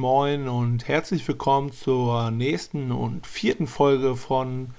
[0.00, 4.70] moin und herzlich willkommen zur nächsten und vierten Folge von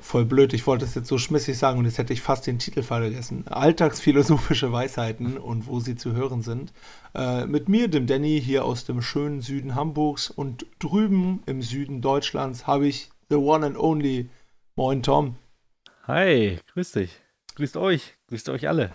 [0.00, 2.60] Voll blöd, ich wollte es jetzt so schmissig sagen und jetzt hätte ich fast den
[2.60, 3.44] Titel vergessen.
[3.48, 6.72] Alltagsphilosophische Weisheiten und wo sie zu hören sind.
[7.14, 12.00] Äh, mit mir, dem Danny, hier aus dem schönen Süden Hamburgs und drüben im Süden
[12.00, 14.30] Deutschlands habe ich the one and only
[14.76, 15.36] Moin Tom.
[16.06, 17.20] Hi, grüß dich.
[17.56, 18.14] Grüßt euch.
[18.28, 18.92] Grüßt euch alle.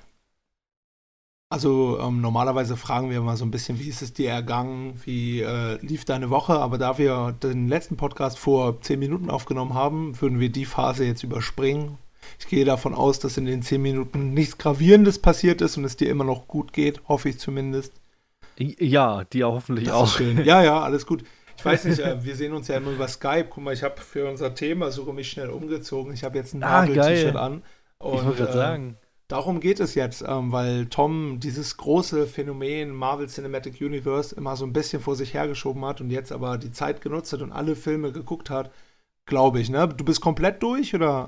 [1.50, 5.42] Also ähm, normalerweise fragen wir mal so ein bisschen, wie ist es dir ergangen, wie
[5.42, 10.20] äh, lief deine Woche, aber da wir den letzten Podcast vor zehn Minuten aufgenommen haben,
[10.20, 11.98] würden wir die Phase jetzt überspringen.
[12.38, 15.96] Ich gehe davon aus, dass in den zehn Minuten nichts Gravierendes passiert ist und es
[15.96, 17.94] dir immer noch gut geht, hoffe ich zumindest.
[18.58, 20.08] Ja, dir hoffentlich das auch.
[20.08, 20.44] Schön.
[20.44, 21.23] Ja, ja, alles gut.
[21.58, 23.48] Ich weiß nicht, äh, wir sehen uns ja immer über Skype.
[23.50, 26.14] Guck mal, ich habe für unser Thema sogar mich schnell umgezogen.
[26.14, 27.64] Ich habe jetzt ein ah, Marvel-T-Shirt an.
[28.00, 28.98] Und, ich wollte gerade äh, sagen.
[29.28, 34.66] Darum geht es jetzt, ähm, weil Tom dieses große Phänomen Marvel Cinematic Universe immer so
[34.66, 37.75] ein bisschen vor sich hergeschoben hat und jetzt aber die Zeit genutzt hat und alle
[37.75, 38.72] Filme geguckt hat,
[39.25, 39.88] glaube ich, ne?
[39.89, 41.28] Du bist komplett durch oder?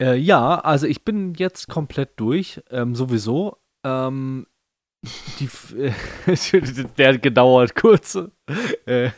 [0.00, 3.56] Äh, ja, also ich bin jetzt komplett durch, ähm, sowieso.
[3.84, 4.46] Ähm,
[5.38, 5.92] die, äh,
[6.98, 8.18] der hat gedauert kurz.
[8.86, 9.10] Äh,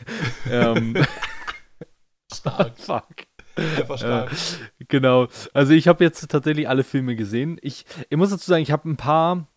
[0.48, 0.96] ähm,
[2.32, 2.78] Stark.
[2.78, 3.25] Fuck.
[3.96, 4.32] Stark.
[4.32, 5.28] Äh, genau.
[5.54, 7.58] Also ich habe jetzt tatsächlich alle Filme gesehen.
[7.62, 9.48] Ich, ich muss dazu sagen, ich habe ein paar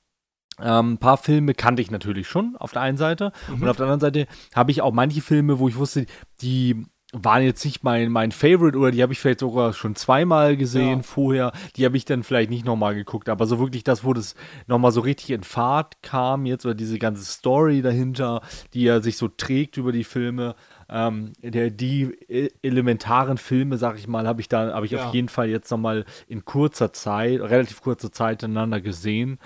[0.62, 3.62] ähm, ein paar Filme kannte ich natürlich schon auf der einen Seite mhm.
[3.62, 6.06] und auf der anderen Seite habe ich auch manche Filme, wo ich wusste,
[6.42, 10.58] die waren jetzt nicht mein, mein Favorite oder die habe ich vielleicht sogar schon zweimal
[10.58, 11.04] gesehen ja.
[11.04, 11.52] vorher.
[11.76, 13.30] Die habe ich dann vielleicht nicht nochmal geguckt.
[13.30, 14.36] Aber so wirklich das, wo das
[14.68, 18.42] nochmal so richtig in Fahrt kam jetzt oder diese ganze Story dahinter,
[18.74, 20.56] die ja sich so trägt über die Filme,
[20.90, 25.06] ähm, der, die e, elementaren Filme, sag ich mal, habe ich da, habe ich ja.
[25.06, 29.40] auf jeden Fall jetzt nochmal in kurzer Zeit, relativ kurzer Zeit ineinander gesehen.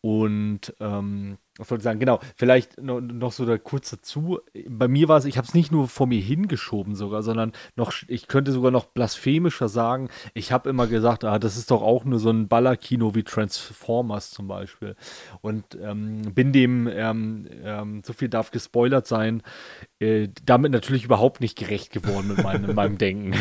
[0.00, 4.40] Und ähm, was soll ich sagen, genau, vielleicht noch, so da kurz dazu.
[4.68, 7.92] Bei mir war es, ich habe es nicht nur vor mir hingeschoben sogar, sondern noch,
[8.08, 12.04] ich könnte sogar noch blasphemischer sagen, ich habe immer gesagt, ah, das ist doch auch
[12.04, 14.96] nur so ein Ballerkino wie Transformers zum Beispiel.
[15.40, 19.42] Und ähm, bin dem, ähm, ähm, so viel darf gespoilert sein,
[19.98, 23.34] äh, damit natürlich überhaupt nicht gerecht geworden mit meinem, meinem Denken.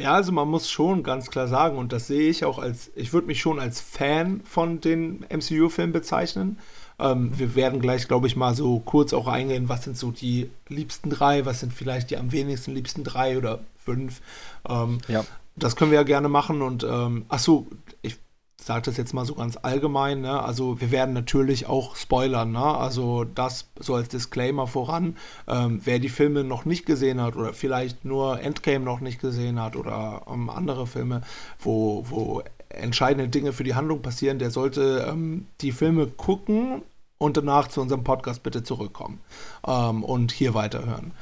[0.00, 3.12] Ja, also man muss schon ganz klar sagen, und das sehe ich auch als, ich
[3.12, 6.58] würde mich schon als Fan von den MCU-Filmen bezeichnen.
[6.98, 10.50] Ähm, wir werden gleich, glaube ich, mal so kurz auch eingehen, was sind so die
[10.68, 14.20] liebsten drei, was sind vielleicht die am wenigsten liebsten drei oder fünf.
[14.68, 15.24] Ähm, ja.
[15.56, 17.66] Das können wir ja gerne machen und ähm, ach so,
[18.02, 18.16] ich
[18.64, 20.42] sage das jetzt mal so ganz allgemein, ne?
[20.42, 22.64] also wir werden natürlich auch spoilern, ne?
[22.64, 25.16] also das so als Disclaimer voran,
[25.46, 29.60] ähm, wer die Filme noch nicht gesehen hat oder vielleicht nur Endgame noch nicht gesehen
[29.60, 31.22] hat oder ähm, andere Filme,
[31.58, 36.82] wo, wo entscheidende Dinge für die Handlung passieren, der sollte ähm, die Filme gucken
[37.18, 39.20] und danach zu unserem Podcast bitte zurückkommen
[39.66, 41.12] ähm, und hier weiterhören.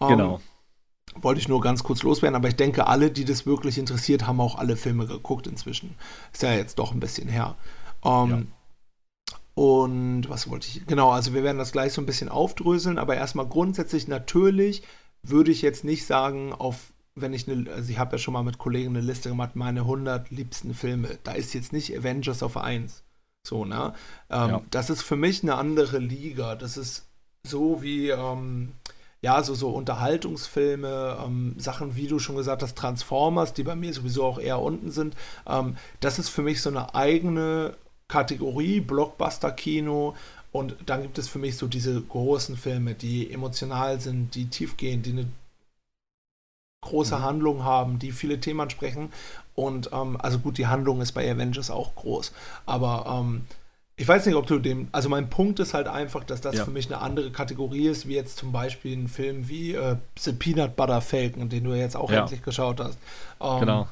[0.00, 0.40] Ähm, genau
[1.20, 4.40] wollte ich nur ganz kurz loswerden, aber ich denke, alle, die das wirklich interessiert, haben
[4.40, 5.94] auch alle Filme geguckt inzwischen.
[6.32, 7.56] Ist ja jetzt doch ein bisschen her.
[8.04, 8.42] Ähm, ja.
[9.54, 10.86] Und was wollte ich?
[10.86, 14.82] Genau, also wir werden das gleich so ein bisschen aufdröseln, aber erstmal grundsätzlich natürlich
[15.22, 18.42] würde ich jetzt nicht sagen, auf, wenn ich eine, also ich habe ja schon mal
[18.42, 21.18] mit Kollegen eine Liste gemacht, meine 100 liebsten Filme.
[21.22, 23.04] Da ist jetzt nicht Avengers auf 1.
[23.46, 23.92] So, ne?
[24.30, 24.62] Ähm, ja.
[24.70, 26.54] Das ist für mich eine andere Liga.
[26.56, 27.06] Das ist
[27.44, 28.72] so wie, ähm,
[29.22, 33.94] ja, so, so Unterhaltungsfilme, ähm, Sachen, wie du schon gesagt hast, Transformers, die bei mir
[33.94, 35.14] sowieso auch eher unten sind.
[35.46, 37.76] Ähm, das ist für mich so eine eigene
[38.08, 40.16] Kategorie, Blockbuster-Kino.
[40.50, 44.76] Und dann gibt es für mich so diese großen Filme, die emotional sind, die tief
[44.76, 45.28] gehen, die eine
[46.82, 47.22] große mhm.
[47.22, 49.12] Handlung haben, die viele Themen sprechen.
[49.54, 52.32] Und ähm, also gut, die Handlung ist bei Avengers auch groß.
[52.66, 53.46] Aber ähm,
[53.96, 54.88] ich weiß nicht, ob du dem.
[54.92, 56.64] Also mein Punkt ist halt einfach, dass das ja.
[56.64, 60.32] für mich eine andere Kategorie ist, wie jetzt zum Beispiel ein Film wie äh, The
[60.32, 62.22] Peanut Butter Falcon, den du jetzt auch ja.
[62.22, 62.98] endlich geschaut hast.
[63.40, 63.88] Ähm, genau.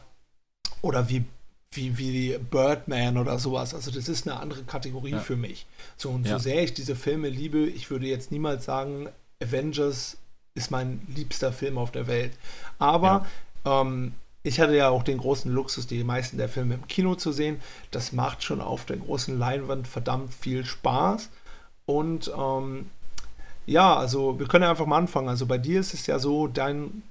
[0.83, 1.25] Oder wie,
[1.73, 3.75] wie, wie Birdman oder sowas.
[3.75, 5.21] Also das ist eine andere Kategorie ja.
[5.21, 5.67] für mich.
[5.97, 9.09] So und so sehr ich diese Filme liebe, ich würde jetzt niemals sagen,
[9.43, 10.17] Avengers
[10.55, 12.33] ist mein liebster Film auf der Welt.
[12.79, 13.27] Aber
[13.67, 17.33] ähm, ich hatte ja auch den großen Luxus, die meisten der Filme im Kino zu
[17.33, 17.61] sehen.
[17.91, 21.31] Das macht schon auf der großen Leinwand verdammt viel Spaß.
[21.85, 22.87] Und ähm,
[23.67, 25.29] ja, also wir können ja einfach mal anfangen.
[25.29, 27.03] Also bei dir ist es ja so, dein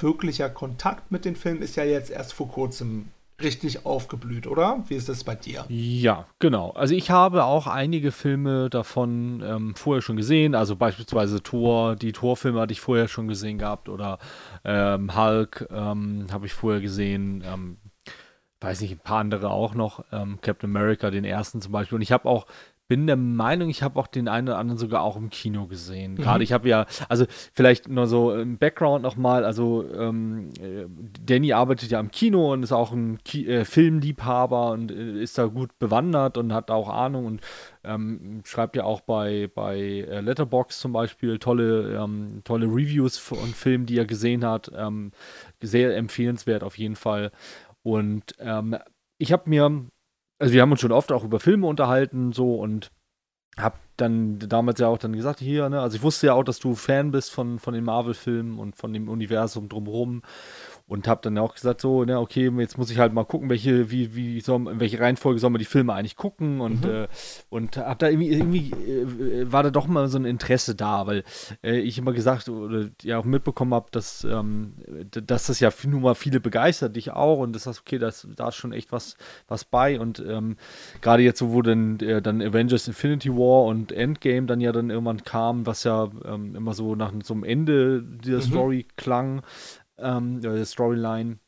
[0.00, 3.08] wirklicher Kontakt mit den Filmen ist ja jetzt erst vor kurzem
[3.42, 4.84] richtig aufgeblüht, oder?
[4.88, 5.64] Wie ist das bei dir?
[5.68, 6.70] Ja, genau.
[6.70, 10.54] Also ich habe auch einige Filme davon ähm, vorher schon gesehen.
[10.54, 14.18] Also beispielsweise Thor, die Thor-Filme hatte ich vorher schon gesehen gehabt oder
[14.64, 17.42] ähm, Hulk ähm, habe ich vorher gesehen.
[17.46, 17.78] Ähm,
[18.60, 20.04] weiß nicht, ein paar andere auch noch.
[20.12, 21.96] Ähm, Captain America, den ersten zum Beispiel.
[21.96, 22.46] Und ich habe auch
[22.92, 26.14] bin der Meinung, ich habe auch den einen oder anderen sogar auch im Kino gesehen.
[26.14, 26.42] Gerade mhm.
[26.42, 27.24] ich habe ja, also
[27.54, 30.84] vielleicht nur so im Background nochmal, also ähm, äh,
[31.24, 35.38] Danny arbeitet ja im Kino und ist auch ein Ki äh, Filmliebhaber und äh, ist
[35.38, 37.40] da gut bewandert und hat auch Ahnung und
[37.82, 43.54] ähm, schreibt ja auch bei, bei äh, Letterbox zum Beispiel tolle, ähm, tolle Reviews von
[43.54, 44.70] Filmen, die er gesehen hat.
[44.76, 45.12] Ähm,
[45.62, 47.32] sehr empfehlenswert auf jeden Fall.
[47.82, 48.76] Und ähm,
[49.16, 49.86] ich habe mir
[50.42, 52.90] also wir haben uns schon oft auch über Filme unterhalten, so und
[53.56, 56.58] hab dann damals ja auch dann gesagt, hier, ne, also ich wusste ja auch, dass
[56.58, 60.22] du Fan bist von, von den Marvel-Filmen und von dem Universum drumherum
[60.86, 63.90] und habe dann auch gesagt so, ne, okay, jetzt muss ich halt mal gucken, welche,
[63.90, 66.90] wie, wie soll, in welche Reihenfolge sollen wir die Filme eigentlich gucken und, mhm.
[66.90, 67.08] äh,
[67.48, 71.24] und habe da irgendwie, irgendwie äh, war da doch mal so ein Interesse da, weil
[71.62, 74.74] äh, ich immer gesagt oder ja auch mitbekommen habe, dass, ähm,
[75.10, 78.48] dass das ja nun mal viele begeistert, dich auch und das heißt, okay, das, da
[78.48, 79.16] ist schon echt was,
[79.48, 80.56] was bei und ähm,
[81.00, 84.90] gerade jetzt so, wo dann, äh, dann Avengers Infinity War und Endgame dann ja dann
[84.90, 88.42] irgendwann kam, was ja ähm, immer so nach so einem Ende dieser mhm.
[88.42, 89.42] Story klang,
[90.02, 91.38] ähm, der Storyline,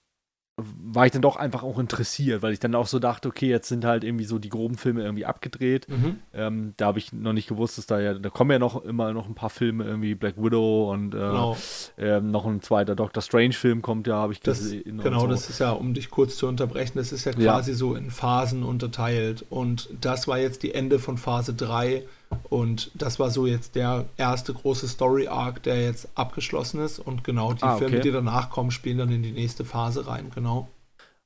[0.57, 3.69] war ich dann doch einfach auch interessiert, weil ich dann auch so dachte, okay, jetzt
[3.69, 5.89] sind halt irgendwie so die groben Filme irgendwie abgedreht.
[5.89, 6.19] Mhm.
[6.33, 9.13] Ähm, da habe ich noch nicht gewusst, dass da ja, da kommen ja noch immer
[9.13, 11.57] noch ein paar Filme, irgendwie Black Widow und äh, genau.
[11.99, 15.01] ähm, noch ein zweiter Doctor Strange-Film kommt ja, habe ich das, gesehen.
[15.03, 15.27] Genau, so.
[15.27, 17.77] das ist ja, um dich kurz zu unterbrechen, das ist ja quasi ja.
[17.77, 19.45] so in Phasen unterteilt.
[19.51, 22.05] Und das war jetzt die Ende von Phase 3
[22.49, 26.99] und das war so jetzt der erste große Story-Arc, der jetzt abgeschlossen ist.
[26.99, 27.89] Und genau die ah, okay.
[27.89, 30.69] Filme, die danach kommen, spielen dann in die nächste Phase rein, genau.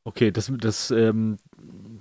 [0.04, 1.36] Okay, das, das, ähm,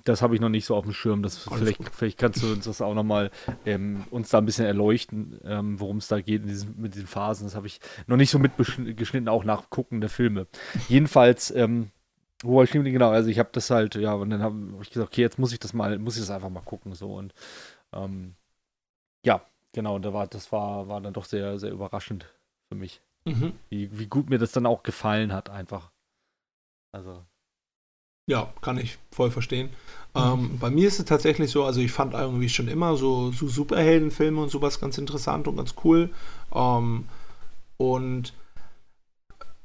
[0.04, 1.22] das habe ich noch nicht so auf dem Schirm.
[1.22, 3.30] Das, vielleicht, vielleicht kannst du uns das auch nochmal
[3.66, 7.46] ähm, uns da ein bisschen erleuchten, ähm, worum es da geht diesen, mit diesen Phasen.
[7.46, 10.46] Das habe ich noch nicht so mitgeschnitten, auch nach Gucken der Filme.
[10.88, 11.90] Jedenfalls, ähm,
[12.42, 15.12] wo ich genau, also ich habe das halt, ja, und dann habe hab ich gesagt,
[15.12, 17.34] okay, jetzt muss ich das mal, muss ich das einfach mal gucken, so und
[17.92, 18.34] ähm,
[19.24, 19.40] ja,
[19.72, 22.26] genau, da war, das war, war dann doch sehr, sehr überraschend
[22.68, 23.00] für mich.
[23.24, 23.54] Mhm.
[23.68, 25.90] Wie, wie gut mir das dann auch gefallen hat, einfach.
[26.92, 27.24] Also.
[28.28, 29.70] Ja, kann ich voll verstehen.
[30.14, 30.20] Mhm.
[30.20, 33.48] Ähm, bei mir ist es tatsächlich so, also ich fand irgendwie schon immer so, so
[33.48, 36.10] Superheldenfilme und sowas ganz interessant und ganz cool.
[36.54, 37.08] Ähm,
[37.76, 38.32] und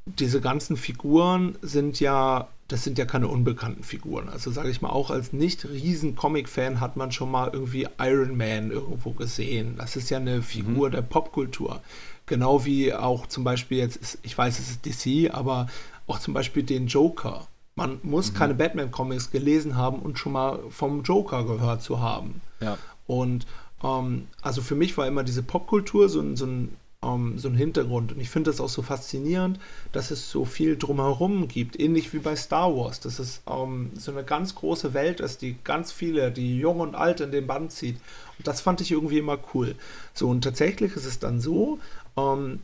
[0.06, 4.30] diese ganzen Figuren sind ja das sind ja keine unbekannten Figuren.
[4.30, 8.36] Also sage ich mal, auch als nicht riesen Comic-Fan hat man schon mal irgendwie Iron
[8.36, 9.76] Man irgendwo gesehen.
[9.78, 10.94] Das ist ja eine Figur mhm.
[10.94, 11.84] der Popkultur.
[12.26, 15.68] Genau wie auch zum Beispiel jetzt, ich weiß, es ist DC, aber
[16.08, 17.48] auch zum Beispiel den Joker.
[17.76, 18.38] Man muss mhm.
[18.38, 22.42] keine Batman-Comics gelesen haben und schon mal vom Joker gehört zu haben.
[22.60, 22.80] Ja.
[23.06, 23.46] Und
[23.84, 27.58] ähm, also für mich war immer diese Popkultur so ein, so ein ähm, so einen
[27.58, 28.12] Hintergrund.
[28.14, 29.60] Und ich finde das auch so faszinierend,
[29.92, 34.12] dass es so viel drumherum gibt, ähnlich wie bei Star Wars, dass es ähm, so
[34.12, 37.72] eine ganz große Welt ist, die ganz viele, die jung und alt in den Band
[37.72, 37.98] zieht.
[38.38, 39.76] Und das fand ich irgendwie immer cool.
[40.14, 41.80] So, und tatsächlich ist es dann so,
[42.18, 42.62] ähm,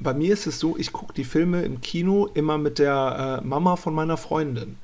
[0.00, 3.46] bei mir ist es so, ich gucke die Filme im Kino immer mit der äh,
[3.46, 4.76] Mama von meiner Freundin.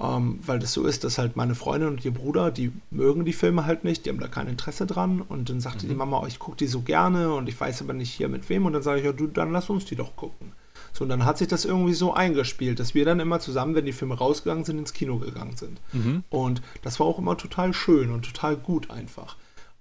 [0.00, 3.32] Ähm, weil das so ist, dass halt meine Freundin und ihr Bruder, die mögen die
[3.32, 5.20] Filme halt nicht, die haben da kein Interesse dran.
[5.20, 5.90] Und dann sagte mhm.
[5.90, 8.48] die Mama, oh, ich gucke die so gerne und ich weiß aber nicht hier mit
[8.48, 8.66] wem.
[8.66, 10.52] Und dann sage ich, ja, du, dann lass uns die doch gucken.
[10.92, 13.84] So, und dann hat sich das irgendwie so eingespielt, dass wir dann immer zusammen, wenn
[13.84, 15.80] die Filme rausgegangen sind, ins Kino gegangen sind.
[15.92, 16.22] Mhm.
[16.30, 19.36] Und das war auch immer total schön und total gut einfach.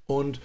[0.07, 0.41] Und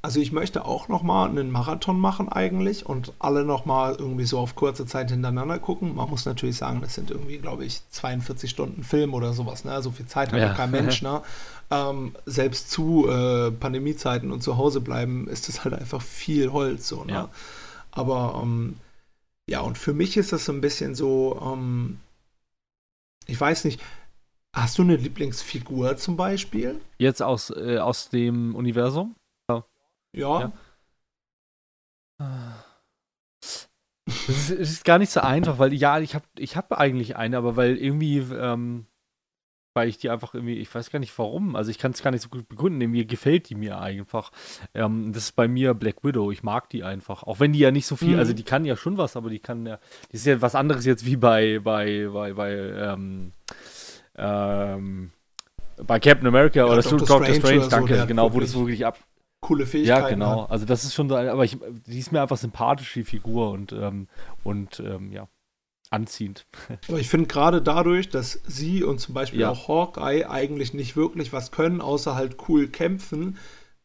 [0.00, 4.24] also ich möchte auch noch mal einen Marathon machen eigentlich und alle noch mal irgendwie
[4.24, 5.96] so auf kurze Zeit hintereinander gucken.
[5.96, 9.64] Man muss natürlich sagen, das sind irgendwie, glaube ich, 42 Stunden Film oder sowas.
[9.64, 9.82] Ne?
[9.82, 11.02] So viel Zeit hat ja kein Mensch.
[11.02, 11.22] Ne?
[11.70, 16.88] Ähm, selbst zu äh, Pandemiezeiten und zu Hause bleiben ist das halt einfach viel Holz.
[16.88, 17.12] So, ne?
[17.12, 17.28] Ja.
[17.90, 18.76] Aber ähm,
[19.50, 21.98] ja, und für mich ist das so ein bisschen so, ähm,
[23.26, 23.82] ich weiß nicht,
[24.56, 26.80] hast du eine Lieblingsfigur zum Beispiel?
[26.96, 29.14] Jetzt aus, äh, aus dem Universum?
[30.12, 30.52] Ja.
[32.18, 32.64] ja.
[34.06, 37.36] Es ist, ist, gar nicht so einfach, weil ja, ich habe ich hab eigentlich eine,
[37.36, 38.86] aber weil irgendwie, ähm,
[39.74, 42.10] weil ich die einfach irgendwie, ich weiß gar nicht warum, also ich kann es gar
[42.10, 44.32] nicht so gut begründen, irgendwie gefällt die mir einfach.
[44.74, 47.22] Ähm, das ist bei mir Black Widow, ich mag die einfach.
[47.22, 48.18] Auch wenn die ja nicht so viel, mhm.
[48.18, 49.78] also die kann ja schon was, aber die kann ja,
[50.10, 53.32] die ist ja was anderes jetzt wie bei, bei, bei, bei, ähm,
[54.16, 55.12] ähm,
[55.76, 58.84] bei Captain America ja, oder Doctor, Doctor Strange, Strange danke, so, genau, wo das wirklich
[58.84, 58.98] ab,
[59.40, 60.02] coole Fähigkeiten.
[60.02, 60.42] Ja, genau.
[60.42, 60.50] Hat.
[60.50, 63.72] Also das ist schon so, aber ich, die ist mir einfach sympathisch, die Figur und,
[63.72, 64.08] ähm,
[64.44, 65.28] und ähm, ja,
[65.90, 66.46] anziehend.
[66.88, 69.50] Aber ich finde gerade dadurch, dass sie und zum Beispiel ja.
[69.50, 73.38] auch Hawkeye eigentlich nicht wirklich was können, außer halt cool kämpfen,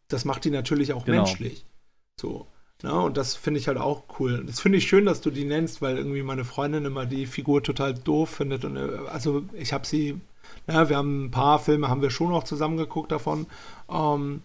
[0.08, 1.24] das macht die natürlich auch genau.
[1.24, 1.66] menschlich.
[2.20, 2.48] So.
[2.84, 4.44] Ja, und das finde ich halt auch cool.
[4.46, 7.64] Das finde ich schön, dass du die nennst, weil irgendwie meine Freundin immer die Figur
[7.64, 8.66] total doof findet.
[8.66, 10.20] Und äh, also ich habe sie,
[10.68, 13.48] na, wir haben ein paar Filme, haben wir schon auch zusammen geguckt davon.
[13.90, 14.42] Ähm,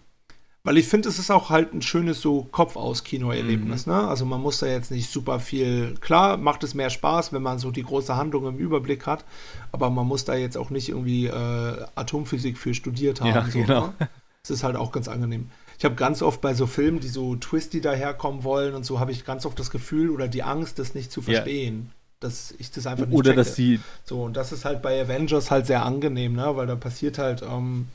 [0.63, 3.85] Weil ich finde, es ist auch halt ein schönes so Kopf-aus-Kino-Erlebnis.
[3.85, 3.93] Mhm.
[3.93, 4.07] Ne?
[4.07, 5.95] Also man muss da jetzt nicht super viel.
[6.01, 9.23] Klar, macht es mehr Spaß, wenn man so die große Handlung im Überblick hat,
[9.71, 13.29] aber man muss da jetzt auch nicht irgendwie äh, Atomphysik für studiert haben.
[13.29, 13.87] Ja, so, genau.
[13.99, 14.09] Ne?
[14.43, 15.49] Es ist halt auch ganz angenehm.
[15.77, 19.13] Ich habe ganz oft bei so Filmen, die so twisty daherkommen wollen und so, habe
[19.13, 21.87] ich ganz oft das Gefühl oder die Angst, das nicht zu verstehen.
[21.87, 21.93] Ja.
[22.19, 23.37] Dass ich das einfach nicht Oder checke.
[23.37, 23.79] dass sie.
[24.03, 26.53] So, und das ist halt bei Avengers halt sehr angenehm, ne?
[26.53, 27.43] Weil da passiert halt.
[27.43, 27.87] Ähm,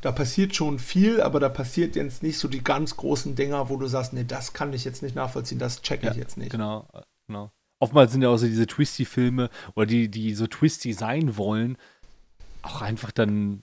[0.00, 3.76] da passiert schon viel, aber da passiert jetzt nicht so die ganz großen Dinger, wo
[3.76, 6.50] du sagst, nee, das kann ich jetzt nicht nachvollziehen, das checke ja, ich jetzt nicht.
[6.50, 6.88] Genau,
[7.26, 7.50] genau.
[7.80, 11.76] Oftmals sind ja auch so diese Twisty-Filme oder die, die so twisty sein wollen,
[12.62, 13.62] auch einfach dann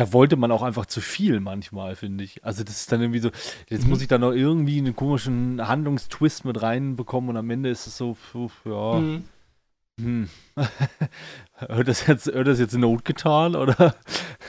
[0.00, 2.42] da wollte man auch einfach zu viel manchmal, finde ich.
[2.42, 3.30] Also das ist dann irgendwie so,
[3.68, 3.90] jetzt mhm.
[3.90, 7.98] muss ich da noch irgendwie einen komischen Handlungstwist mit reinbekommen und am Ende ist es
[7.98, 8.16] so,
[8.64, 8.94] ja.
[8.94, 9.24] Mhm.
[10.02, 10.28] Hm.
[11.54, 13.94] hört, das jetzt, hört das jetzt Not getan oder?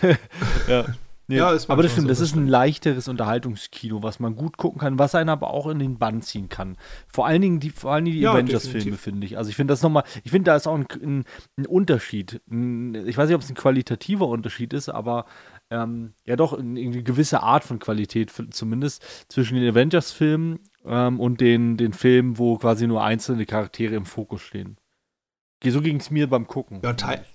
[0.68, 0.86] ja.
[1.32, 4.82] Nee, ja, aber das stimmt, so das ist ein leichteres Unterhaltungskino, was man gut gucken
[4.82, 6.76] kann, was einen aber auch in den Bann ziehen kann.
[7.08, 9.38] Vor allen Dingen die, vor allen Dingen die ja, Avengers-Filme, finde ich.
[9.38, 11.24] Also ich finde das nochmal, ich finde, da ist auch ein, ein,
[11.56, 12.42] ein Unterschied.
[12.50, 15.26] ich weiß nicht, ob es ein qualitativer Unterschied ist, aber
[15.70, 21.78] ähm, ja doch eine gewisse Art von Qualität zumindest zwischen den Avengers-Filmen ähm, und den,
[21.78, 24.76] den Filmen, wo quasi nur einzelne Charaktere im Fokus stehen.
[25.64, 26.80] So ging es mir beim Gucken.
[26.84, 27.26] Ja, Teil.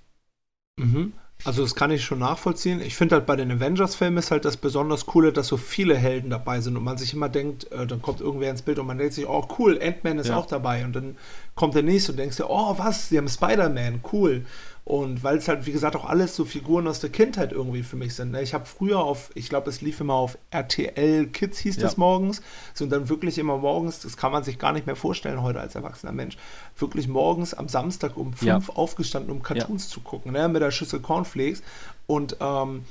[0.78, 1.12] Mhm.
[1.44, 2.80] Also das kann ich schon nachvollziehen.
[2.80, 6.30] Ich finde halt bei den Avengers-Filmen ist halt das besonders Coole, dass so viele Helden
[6.30, 8.98] dabei sind und man sich immer denkt, äh, dann kommt irgendwer ins Bild und man
[8.98, 10.36] denkt sich, oh cool, Ant-Man ist ja.
[10.36, 11.16] auch dabei und dann
[11.54, 14.46] kommt der nächste und denkst dir, oh was, sie haben Spider-Man, cool.
[14.88, 17.96] Und weil es halt, wie gesagt, auch alles so Figuren aus der Kindheit irgendwie für
[17.96, 18.30] mich sind.
[18.30, 18.40] Ne?
[18.40, 21.90] Ich habe früher auf, ich glaube, es lief immer auf RTL Kids, hieß ja.
[21.96, 22.40] morgens.
[22.72, 25.58] So, und dann wirklich immer morgens, das kann man sich gar nicht mehr vorstellen heute
[25.58, 26.36] als erwachsener Mensch,
[26.78, 28.74] wirklich morgens am Samstag um fünf ja.
[28.76, 29.90] aufgestanden, um Cartoons ja.
[29.90, 30.48] zu gucken, ne?
[30.48, 31.64] mit der Schüssel Cornflakes.
[32.06, 32.84] Und ähm,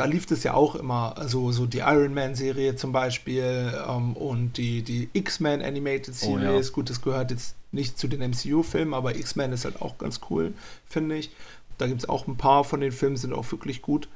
[0.00, 4.56] da lief es ja auch immer, also so die Iron Man-Serie zum Beispiel ähm, und
[4.56, 6.68] die, die X-Men Animated Series.
[6.68, 6.72] Oh, ja.
[6.72, 10.54] Gut, das gehört jetzt nicht zu den MCU-Filmen, aber X-Men ist halt auch ganz cool,
[10.86, 11.30] finde ich.
[11.76, 14.08] Da gibt es auch ein paar von den Filmen, sind auch wirklich gut.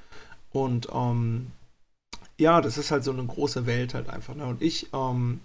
[0.52, 1.48] Und ähm,
[2.38, 4.34] ja, das ist halt so eine große Welt halt einfach.
[4.34, 4.46] Ne?
[4.46, 5.40] Und ich ähm,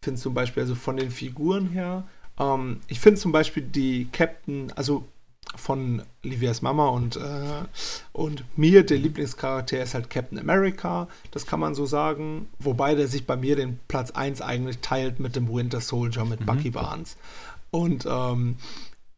[0.00, 2.06] finde zum Beispiel, also von den Figuren her,
[2.38, 5.04] ähm, ich finde zum Beispiel die Captain, also
[5.56, 7.64] von Livias Mama und, äh,
[8.12, 12.48] und mir, der Lieblingscharakter ist halt Captain America, das kann man so sagen.
[12.58, 16.40] Wobei der sich bei mir den Platz 1 eigentlich teilt mit dem Winter Soldier, mit
[16.40, 16.46] mhm.
[16.46, 17.16] Bucky Barnes.
[17.70, 18.56] Und, ähm,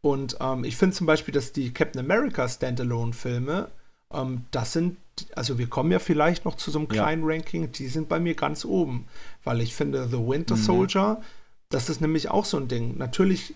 [0.01, 3.69] und ähm, ich finde zum Beispiel, dass die Captain America Standalone-Filme,
[4.11, 4.97] ähm, das sind,
[5.35, 7.35] also wir kommen ja vielleicht noch zu so einem kleinen ja.
[7.35, 9.05] Ranking, die sind bei mir ganz oben.
[9.43, 10.61] Weil ich finde, The Winter mhm.
[10.61, 11.21] Soldier,
[11.69, 12.97] das ist nämlich auch so ein Ding.
[12.97, 13.55] Natürlich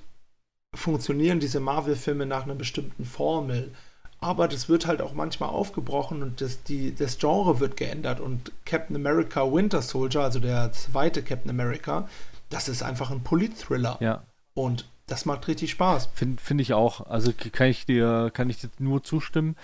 [0.78, 3.72] funktionieren diese Marvel-Filme nach einer bestimmten Formel.
[4.20, 8.20] Aber das wird halt auch manchmal aufgebrochen und das, die, das Genre wird geändert.
[8.20, 12.08] Und Captain America Winter Soldier, also der zweite Captain America,
[12.50, 13.98] das ist einfach ein Polit-Thriller.
[14.00, 14.24] Ja.
[14.56, 16.10] Und das macht richtig Spaß.
[16.14, 17.06] Finde find ich auch.
[17.08, 19.56] Also kann ich dir, kann ich dir nur zustimmen.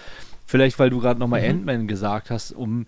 [0.46, 1.50] Vielleicht, weil du gerade nochmal mhm.
[1.50, 2.86] Ant-Man gesagt hast, um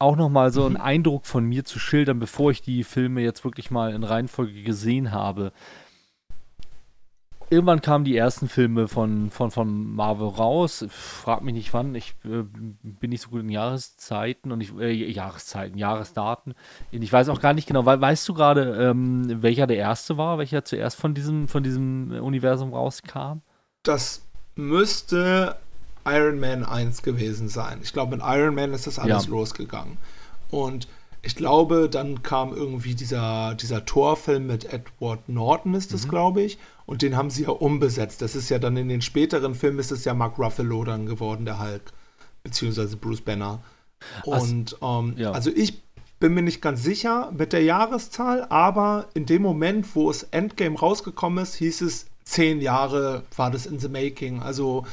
[0.00, 0.80] auch nochmal so einen mhm.
[0.80, 5.12] Eindruck von mir zu schildern, bevor ich die Filme jetzt wirklich mal in Reihenfolge gesehen
[5.12, 5.52] habe
[7.50, 10.84] irgendwann kamen die ersten Filme von, von, von Marvel raus.
[10.88, 11.94] Frag mich nicht wann.
[11.94, 12.44] Ich äh,
[12.82, 16.54] bin nicht so gut in Jahreszeiten und ich, äh, Jahreszeiten, Jahresdaten.
[16.90, 17.84] Ich weiß auch gar nicht genau.
[17.86, 22.72] Weißt du gerade, ähm, welcher der erste war, welcher zuerst von diesem, von diesem Universum
[22.72, 23.40] rauskam?
[23.82, 24.22] Das
[24.56, 25.56] müsste
[26.06, 27.80] Iron Man 1 gewesen sein.
[27.82, 29.30] Ich glaube, mit Iron Man ist das alles ja.
[29.30, 29.98] losgegangen.
[30.50, 30.88] Und
[31.22, 36.10] ich glaube, dann kam irgendwie dieser, dieser Torfilm mit Edward Norton, ist das, mhm.
[36.10, 36.58] glaube ich.
[36.86, 38.20] Und den haben sie ja umbesetzt.
[38.22, 41.44] Das ist ja dann in den späteren Filmen ist es ja Mark Ruffalo dann geworden,
[41.44, 41.92] der Hulk.
[42.42, 43.62] Beziehungsweise Bruce Banner.
[44.24, 45.32] Und ähm, ja.
[45.32, 45.82] also ich
[46.20, 50.78] bin mir nicht ganz sicher mit der Jahreszahl, aber in dem Moment, wo es Endgame
[50.78, 54.40] rausgekommen ist, hieß es zehn Jahre war das in the making.
[54.40, 54.86] Also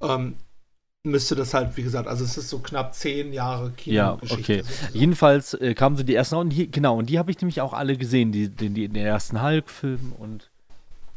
[0.00, 0.36] ähm,
[1.04, 4.52] müsste das halt, wie gesagt, also es ist so knapp zehn Jahre Kinogeschichte.
[4.52, 4.64] Ja, okay.
[4.92, 7.72] Jedenfalls äh, kamen so die ersten, und die, genau, und die habe ich nämlich auch
[7.72, 10.50] alle gesehen, die, die, die, den ersten Hulk-Film und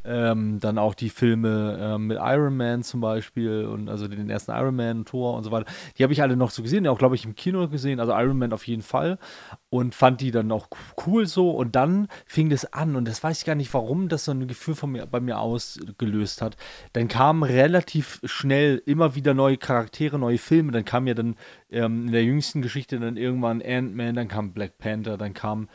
[0.04, 4.52] ähm, dann auch die Filme ähm, mit Iron Man zum Beispiel und also den ersten
[4.52, 5.72] Iron Man, Thor und so weiter.
[5.98, 8.38] Die habe ich alle noch so gesehen, auch glaube ich im Kino gesehen, also Iron
[8.38, 9.18] Man auf jeden Fall
[9.70, 10.68] und fand die dann auch
[11.06, 14.26] cool so und dann fing das an und das weiß ich gar nicht, warum das
[14.26, 16.58] so ein Gefühl von mir, bei mir ausgelöst hat.
[16.94, 21.36] Dann kamen relativ schnell immer wieder neue Charaktere, neue Filme, dann kam ja dann
[21.70, 25.70] ähm, in der jüngsten Geschichte dann irgendwann Ant-Man, dann kam Black Panther, dann kam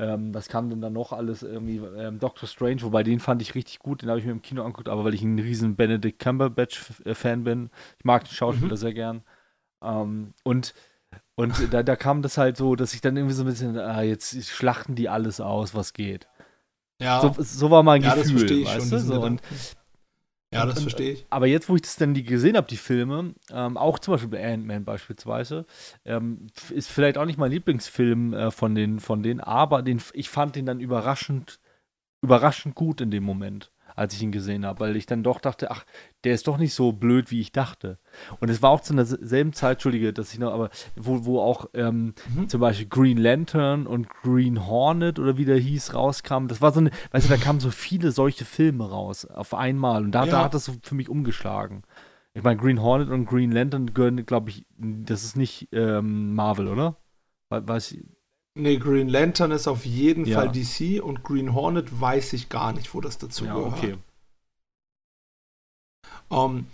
[0.00, 1.42] ähm, was kam denn da noch alles?
[1.42, 4.42] Irgendwie ähm, Doctor Strange, wobei den fand ich richtig gut, den habe ich mir im
[4.42, 7.70] Kino angeguckt, aber weil ich ein riesen Benedict Cumberbatch-Fan bin.
[7.98, 8.76] Ich mag den Schauspieler mhm.
[8.76, 9.22] sehr gern.
[9.82, 10.74] Ähm, und
[11.34, 14.02] Und da, da kam das halt so, dass ich dann irgendwie so ein bisschen, ah,
[14.02, 16.28] jetzt schlachten die alles aus, was geht.
[17.00, 17.20] Ja.
[17.20, 18.98] So, so war mein ja, Gefühl, weißt du?
[18.98, 19.40] So, und,
[20.52, 21.26] ja, das verstehe ich.
[21.30, 24.30] Aber jetzt, wo ich das dann die gesehen habe, die Filme, ähm, auch zum Beispiel
[24.30, 25.64] bei Ant-Man beispielsweise,
[26.04, 30.28] ähm, ist vielleicht auch nicht mein Lieblingsfilm äh, von, den, von denen, aber den, ich
[30.28, 31.60] fand den dann überraschend,
[32.22, 35.70] überraschend gut in dem Moment als ich ihn gesehen habe, weil ich dann doch dachte,
[35.70, 35.84] ach,
[36.24, 37.98] der ist doch nicht so blöd, wie ich dachte.
[38.40, 41.66] Und es war auch zu derselben Zeit, Entschuldige, dass ich noch, aber wo, wo auch
[41.74, 42.48] ähm, mhm.
[42.48, 46.46] zum Beispiel Green Lantern und Green Hornet oder wie der hieß, rauskam.
[46.48, 50.04] Das war so eine, weißt du, da kamen so viele solche Filme raus auf einmal
[50.04, 50.30] und da, ja.
[50.30, 51.82] da hat das so für mich umgeschlagen.
[52.32, 56.68] Ich meine, Green Hornet und Green Lantern gehören, glaube ich, das ist nicht ähm, Marvel,
[56.68, 56.96] oder?
[57.48, 58.04] Weiß ich.
[58.60, 60.38] Nee, Green Lantern ist auf jeden ja.
[60.38, 63.72] Fall DC und Green Hornet weiß ich gar nicht, wo das dazu ja, gehört.
[63.72, 63.96] Okay.
[66.28, 66.66] Um, ähm,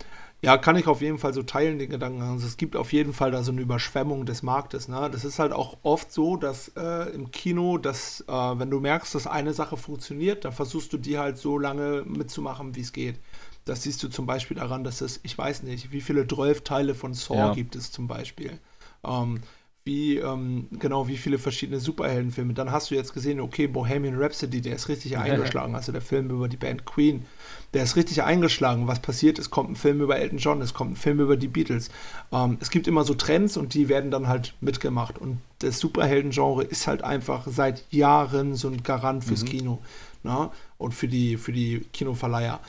[0.43, 2.21] ja, kann ich auf jeden Fall so teilen, den Gedanken.
[2.21, 4.87] Also es gibt auf jeden Fall da so eine Überschwemmung des Marktes.
[4.87, 5.09] Ne?
[5.11, 9.15] Das ist halt auch oft so, dass äh, im Kino, dass äh, wenn du merkst,
[9.15, 13.19] dass eine Sache funktioniert, dann versuchst du die halt so lange mitzumachen, wie es geht.
[13.65, 16.93] Das siehst du zum Beispiel daran, dass es, ich weiß nicht, wie viele 12 Teile
[16.93, 17.53] von Saw ja.
[17.53, 18.59] gibt es zum Beispiel.
[19.03, 19.41] Ähm,
[19.87, 22.53] wie, ähm, genau, wie viele verschiedene Superheldenfilme.
[22.53, 25.73] Dann hast du jetzt gesehen, okay, Bohemian Rhapsody, der ist richtig eingeschlagen.
[25.73, 27.25] Also der Film über die Band Queen,
[27.73, 28.87] der ist richtig eingeschlagen.
[28.87, 29.39] Was passiert?
[29.39, 31.89] Es kommt ein Film über Elton John, es kommt ein Film über die Beatles.
[32.31, 35.17] Ähm, es gibt immer so Trends und die werden dann halt mitgemacht.
[35.17, 39.47] Und das Superhelden-Genre ist halt einfach seit Jahren so ein Garant fürs mhm.
[39.47, 39.81] Kino
[40.23, 40.51] ne?
[40.77, 42.59] und für die, für die Kinoverleiher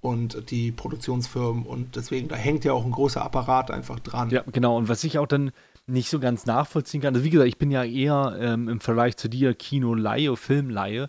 [0.00, 4.30] und die Produktionsfirmen und deswegen, da hängt ja auch ein großer Apparat einfach dran.
[4.30, 4.76] Ja, genau.
[4.76, 5.50] Und was ich auch dann
[5.88, 7.14] nicht so ganz nachvollziehen kann.
[7.14, 11.08] Also wie gesagt, ich bin ja eher ähm, im Vergleich zu dir Kino-Laie, Film-Laie.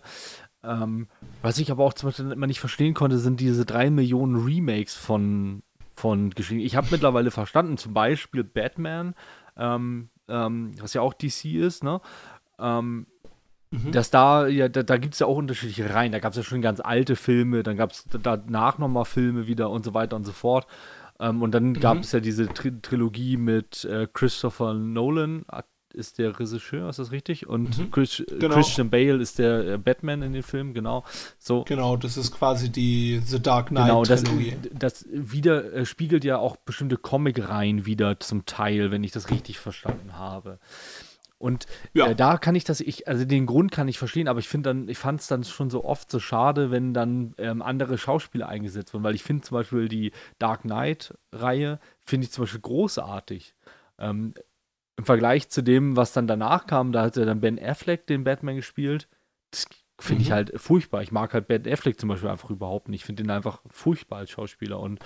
[0.62, 1.08] Ähm,
[1.42, 4.94] was ich aber auch zum Beispiel immer nicht verstehen konnte, sind diese drei Millionen Remakes
[4.94, 5.62] von,
[5.94, 6.64] von Geschichten.
[6.64, 9.14] Ich habe mittlerweile verstanden, zum Beispiel Batman,
[9.56, 12.00] ähm, ähm was ja auch DC ist, ne?
[12.58, 13.06] Ähm,
[13.70, 13.92] mhm.
[13.92, 16.12] Dass da, ja, da, da gibt es ja auch unterschiedliche Reihen.
[16.12, 19.70] Da gab es ja schon ganz alte Filme, dann gab es danach nochmal Filme wieder
[19.70, 20.66] und so weiter und so fort.
[21.20, 21.80] Ähm, und dann mhm.
[21.80, 25.44] gab es ja diese Tri Trilogie mit äh, Christopher Nolan,
[25.94, 27.48] ist der Regisseur, ist das richtig?
[27.48, 27.90] Und mhm.
[27.90, 28.54] Chris, genau.
[28.54, 31.04] Christian Bale ist der äh, Batman in den Film, genau.
[31.38, 31.64] So.
[31.64, 33.86] Genau, das ist quasi die The Dark Knight.
[33.86, 34.24] Genau, das,
[34.72, 39.58] das wieder äh, spiegelt ja auch bestimmte Comic-Reihen wieder zum Teil, wenn ich das richtig
[39.58, 40.58] verstanden habe.
[41.40, 42.08] Und ja.
[42.08, 44.68] äh, da kann ich das, ich, also den Grund kann ich verstehen, aber ich finde
[44.68, 48.46] dann, ich fand es dann schon so oft so schade, wenn dann ähm, andere Schauspieler
[48.46, 53.54] eingesetzt wurden, weil ich finde zum Beispiel die Dark Knight-Reihe, finde ich zum Beispiel großartig.
[53.98, 54.34] Ähm,
[54.96, 58.22] Im Vergleich zu dem, was dann danach kam, da hat ja dann Ben Affleck den
[58.22, 59.08] Batman gespielt.
[59.50, 59.66] Das
[59.98, 60.26] finde mhm.
[60.26, 61.00] ich halt furchtbar.
[61.00, 63.00] Ich mag halt Ben Affleck zum Beispiel einfach überhaupt nicht.
[63.00, 65.00] Ich finde ihn einfach furchtbar als Schauspieler und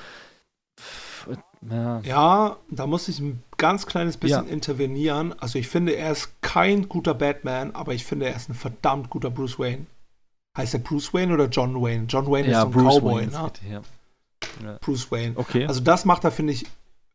[1.71, 2.01] ja.
[2.01, 2.57] ja.
[2.71, 4.53] da muss ich ein ganz kleines bisschen ja.
[4.53, 5.35] intervenieren.
[5.39, 9.11] Also ich finde, er ist kein guter Batman, aber ich finde, er ist ein verdammt
[9.11, 9.87] guter Bruce Wayne.
[10.57, 12.05] Heißt er Bruce Wayne oder John Wayne?
[12.09, 13.83] John Wayne ja, ist so ein Bruce Cowboy, Wayne ne?
[14.63, 14.79] Ja.
[14.81, 15.33] Bruce Wayne.
[15.37, 15.67] Okay.
[15.67, 16.67] Also das macht er, finde ich,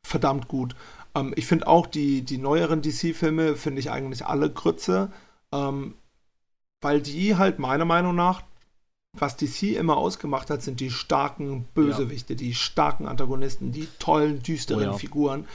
[0.05, 0.75] verdammt gut.
[1.15, 5.11] Ähm, ich finde auch die, die neueren DC-Filme, finde ich eigentlich alle Grütze,
[5.53, 5.95] ähm,
[6.81, 8.41] weil die halt meiner Meinung nach
[9.13, 12.37] was DC immer ausgemacht hat, sind die starken Bösewichte, ja.
[12.37, 14.93] die starken Antagonisten, die tollen, düsteren oh ja.
[14.93, 15.45] Figuren.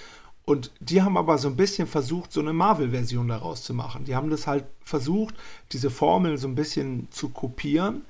[0.45, 4.05] Und die haben aber so ein bisschen versucht, so eine Marvel-Version daraus zu machen.
[4.05, 5.35] Die haben das halt versucht,
[5.73, 8.03] diese Formel so ein bisschen zu kopieren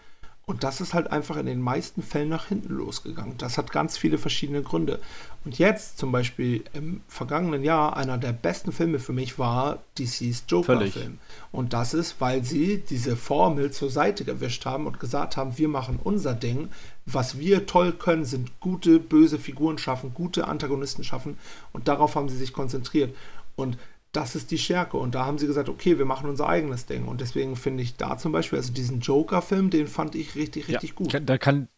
[0.46, 3.38] und das ist halt einfach in den meisten Fällen nach hinten losgegangen.
[3.38, 5.00] Das hat ganz viele verschiedene Gründe.
[5.46, 10.44] Und jetzt zum Beispiel im vergangenen Jahr einer der besten Filme für mich war DC's
[10.46, 11.18] Joker-Film.
[11.50, 15.68] Und das ist, weil sie diese Formel zur Seite gewischt haben und gesagt haben, wir
[15.68, 16.68] machen unser Ding.
[17.06, 21.38] Was wir toll können, sind gute, böse Figuren schaffen, gute Antagonisten schaffen.
[21.72, 23.14] Und darauf haben sie sich konzentriert.
[23.56, 23.78] Und
[24.14, 24.96] das ist die Stärke.
[24.96, 27.06] Und da haben sie gesagt, okay, wir machen unser eigenes Ding.
[27.06, 30.90] Und deswegen finde ich da zum Beispiel, also diesen Joker-Film, den fand ich richtig, richtig
[30.90, 31.28] ja, gut.
[31.28, 31.68] Da kann.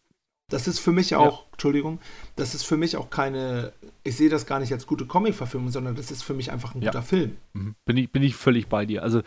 [0.49, 1.47] Das ist für mich auch, ja.
[1.53, 1.99] Entschuldigung,
[2.37, 3.73] das ist für mich auch keine,
[4.05, 6.83] ich sehe das gar nicht als gute Comic-Verfilmung, sondern das ist für mich einfach ein
[6.83, 6.93] ja.
[6.93, 7.37] guter Film.
[7.55, 7.75] Mhm.
[7.85, 9.03] Bin ich, bin ich völlig bei dir.
[9.03, 9.23] Also,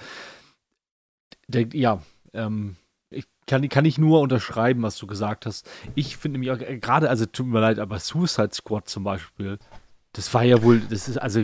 [1.47, 2.01] der, ja,
[2.33, 2.77] ähm,
[3.09, 5.69] ich kann, kann ich nur unterschreiben, was du gesagt hast.
[5.95, 9.57] Ich finde mich auch, äh, gerade, also tut mir leid, aber Suicide Squad zum Beispiel,
[10.13, 11.43] das war ja wohl, das ist also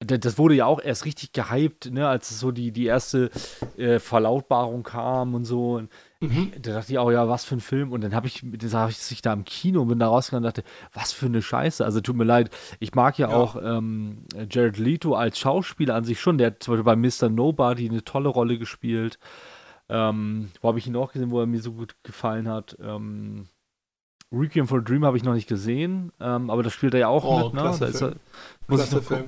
[0.00, 3.30] das wurde ja auch erst richtig gehypt, ne, als so die, die erste
[3.76, 5.74] äh, Verlautbarung kam und so.
[5.74, 6.52] Und mhm.
[6.62, 7.90] Da dachte ich auch, ja, was für ein Film.
[7.90, 10.56] Und dann habe ich, habe ich sich da im Kino und bin da rausgegangen und
[10.56, 11.84] dachte, was für eine Scheiße.
[11.84, 13.36] Also tut mir leid, ich mag ja, ja.
[13.36, 16.38] auch ähm, Jared Leto als Schauspieler an sich schon.
[16.38, 17.28] Der hat zum Beispiel bei Mr.
[17.28, 19.18] Nobody eine tolle Rolle gespielt.
[19.88, 22.76] Ähm, wo habe ich ihn auch gesehen, wo er mir so gut gefallen hat?
[22.80, 23.48] Ähm,
[24.30, 27.08] Requiem for a Dream habe ich noch nicht gesehen, ähm, aber das spielt er ja
[27.08, 27.62] auch oh, mit, ne?
[27.62, 28.02] Da Film.
[28.02, 28.16] Er,
[28.68, 29.24] muss klasse ich noch Film.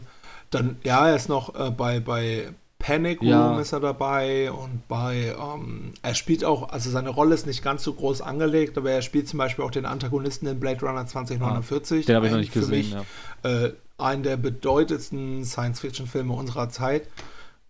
[0.51, 3.61] Dann, ja, er ist noch äh, bei, bei Panic Room ja.
[3.61, 7.85] ist er dabei und bei, ähm, er spielt auch, also seine Rolle ist nicht ganz
[7.85, 12.05] so groß angelegt, aber er spielt zum Beispiel auch den Antagonisten in Blade Runner 2049.
[12.05, 13.05] Ah, den habe ich noch nicht gesehen, mich, ja.
[13.49, 17.07] äh, einen der bedeutendsten Science-Fiction-Filme unserer Zeit.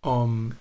[0.05, 0.53] Ähm,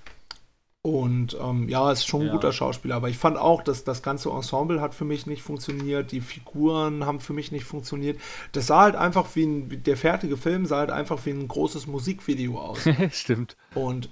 [0.81, 2.33] und ähm, ja, ist schon ein ja.
[2.33, 6.13] guter Schauspieler, aber ich fand auch, dass das ganze Ensemble hat für mich nicht funktioniert,
[6.13, 8.19] die Figuren haben für mich nicht funktioniert.
[8.53, 11.87] Das sah halt einfach wie ein, der fertige Film sah halt einfach wie ein großes
[11.87, 12.87] Musikvideo aus.
[13.11, 13.57] Stimmt.
[13.75, 14.09] Und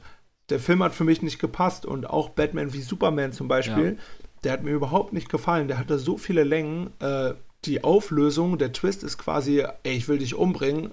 [0.49, 4.25] der Film hat für mich nicht gepasst und auch Batman wie Superman zum Beispiel, ja.
[4.43, 5.69] der hat mir überhaupt nicht gefallen.
[5.69, 6.91] Der hatte so viele Längen.
[6.99, 10.91] Äh, die Auflösung, der Twist ist quasi, ey, ich will dich umbringen,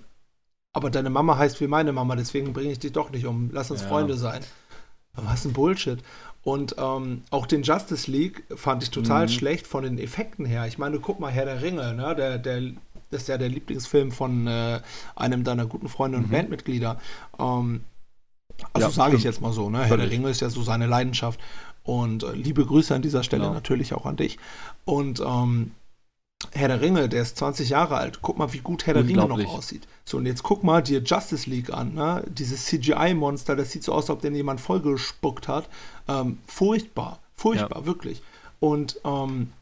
[0.72, 3.50] aber deine Mama heißt wie meine Mama, deswegen bringe ich dich doch nicht um.
[3.52, 3.88] Lass uns ja.
[3.88, 4.42] Freunde sein.
[5.16, 6.02] Was ein Bullshit.
[6.42, 9.30] Und ähm, auch den Justice League fand ich total mhm.
[9.30, 10.66] schlecht von den Effekten her.
[10.66, 12.14] Ich meine, guck mal, Herr der Ringe, ne?
[12.14, 12.60] Der, der,
[13.10, 14.80] das ist ja der Lieblingsfilm von äh,
[15.16, 16.32] einem deiner guten Freunde und mhm.
[16.32, 17.00] Bandmitglieder.
[17.38, 17.84] Ähm,
[18.72, 19.84] also ja, sage ich jetzt mal so, ne?
[19.84, 21.40] Herr der Ringe ist ja so seine Leidenschaft.
[21.82, 23.54] Und äh, liebe Grüße an dieser Stelle genau.
[23.54, 24.38] natürlich auch an dich.
[24.84, 25.72] Und ähm,
[26.52, 28.20] Herr der Ringe, der ist 20 Jahre alt.
[28.20, 29.86] Guck mal, wie gut Herr der Ringe noch aussieht.
[30.04, 32.22] So, und jetzt guck mal dir Justice League an, ne?
[32.28, 35.68] Dieses CGI-Monster, das sieht so aus, als ob den jemand vollgespuckt hat.
[36.08, 37.86] Ähm, furchtbar, furchtbar, ja.
[37.86, 38.22] wirklich.
[38.60, 39.52] Und ähm,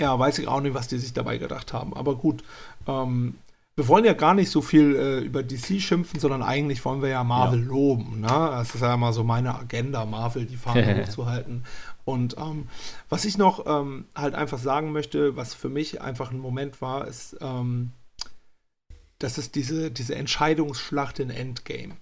[0.00, 1.94] ja, weiß ich auch nicht, was die sich dabei gedacht haben.
[1.94, 2.44] Aber gut,
[2.86, 3.34] ähm,
[3.76, 7.08] wir wollen ja gar nicht so viel äh, über DC schimpfen, sondern eigentlich wollen wir
[7.08, 7.66] ja Marvel ja.
[7.66, 8.20] loben.
[8.20, 8.28] Ne?
[8.28, 11.64] Das ist ja immer so meine Agenda, Marvel die Fahne hochzuhalten.
[12.04, 12.68] Und ähm,
[13.08, 17.08] was ich noch ähm, halt einfach sagen möchte, was für mich einfach ein Moment war,
[17.08, 17.92] ist, ähm,
[19.18, 21.96] dass es diese, diese Entscheidungsschlacht in Endgame.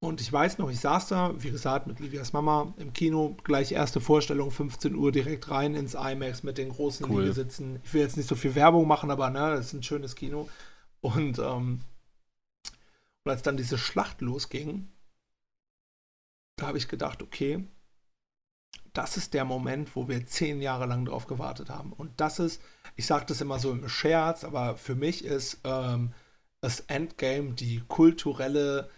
[0.00, 3.72] Und ich weiß noch, ich saß da, wie gesagt, mit Livias Mama im Kino, gleich
[3.72, 7.22] erste Vorstellung, 15 Uhr direkt rein ins IMAX mit den großen cool.
[7.22, 7.80] Liegesitzen.
[7.82, 10.48] Ich will jetzt nicht so viel Werbung machen, aber ne, das ist ein schönes Kino.
[11.00, 11.80] Und, ähm,
[13.24, 14.88] und als dann diese Schlacht losging,
[16.56, 17.64] da habe ich gedacht, okay,
[18.92, 21.92] das ist der Moment, wo wir zehn Jahre lang drauf gewartet haben.
[21.92, 22.62] Und das ist,
[22.96, 26.12] ich sage das immer so im Scherz, aber für mich ist ähm,
[26.66, 28.90] das Endgame die kulturelle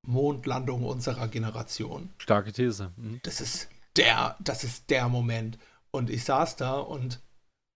[0.00, 2.08] Mondlandung unserer Generation.
[2.16, 2.90] Starke These.
[2.96, 3.20] Mhm.
[3.22, 5.58] Das ist der, das ist der Moment.
[5.90, 7.20] Und ich saß da und,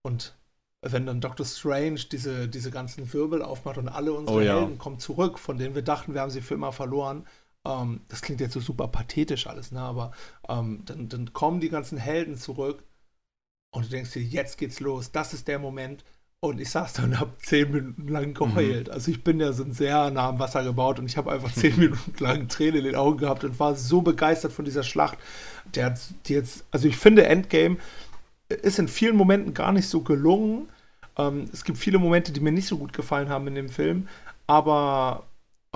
[0.02, 0.34] und
[0.80, 4.58] wenn dann Doctor Strange diese, diese ganzen Wirbel aufmacht und alle unsere oh, ja.
[4.58, 7.26] Helden kommen zurück, von denen wir dachten, wir haben sie für immer verloren.
[7.66, 9.80] Ähm, das klingt jetzt so super pathetisch alles, ne?
[9.80, 10.12] aber
[10.48, 12.84] ähm, dann, dann kommen die ganzen Helden zurück
[13.70, 16.04] und du denkst dir, jetzt geht's los, das ist der Moment.
[16.40, 18.88] Und ich saß da und habe zehn Minuten lang geheult.
[18.88, 18.92] Mhm.
[18.92, 21.76] Also ich bin ja so sehr nah am Wasser gebaut und ich habe einfach zehn
[21.78, 25.18] Minuten lang Tränen in den Augen gehabt und war so begeistert von dieser Schlacht.
[25.74, 27.78] Der hat die jetzt, also ich finde Endgame
[28.48, 30.68] ist in vielen Momenten gar nicht so gelungen.
[31.18, 34.08] Ähm, es gibt viele Momente, die mir nicht so gut gefallen haben in dem Film,
[34.46, 35.26] aber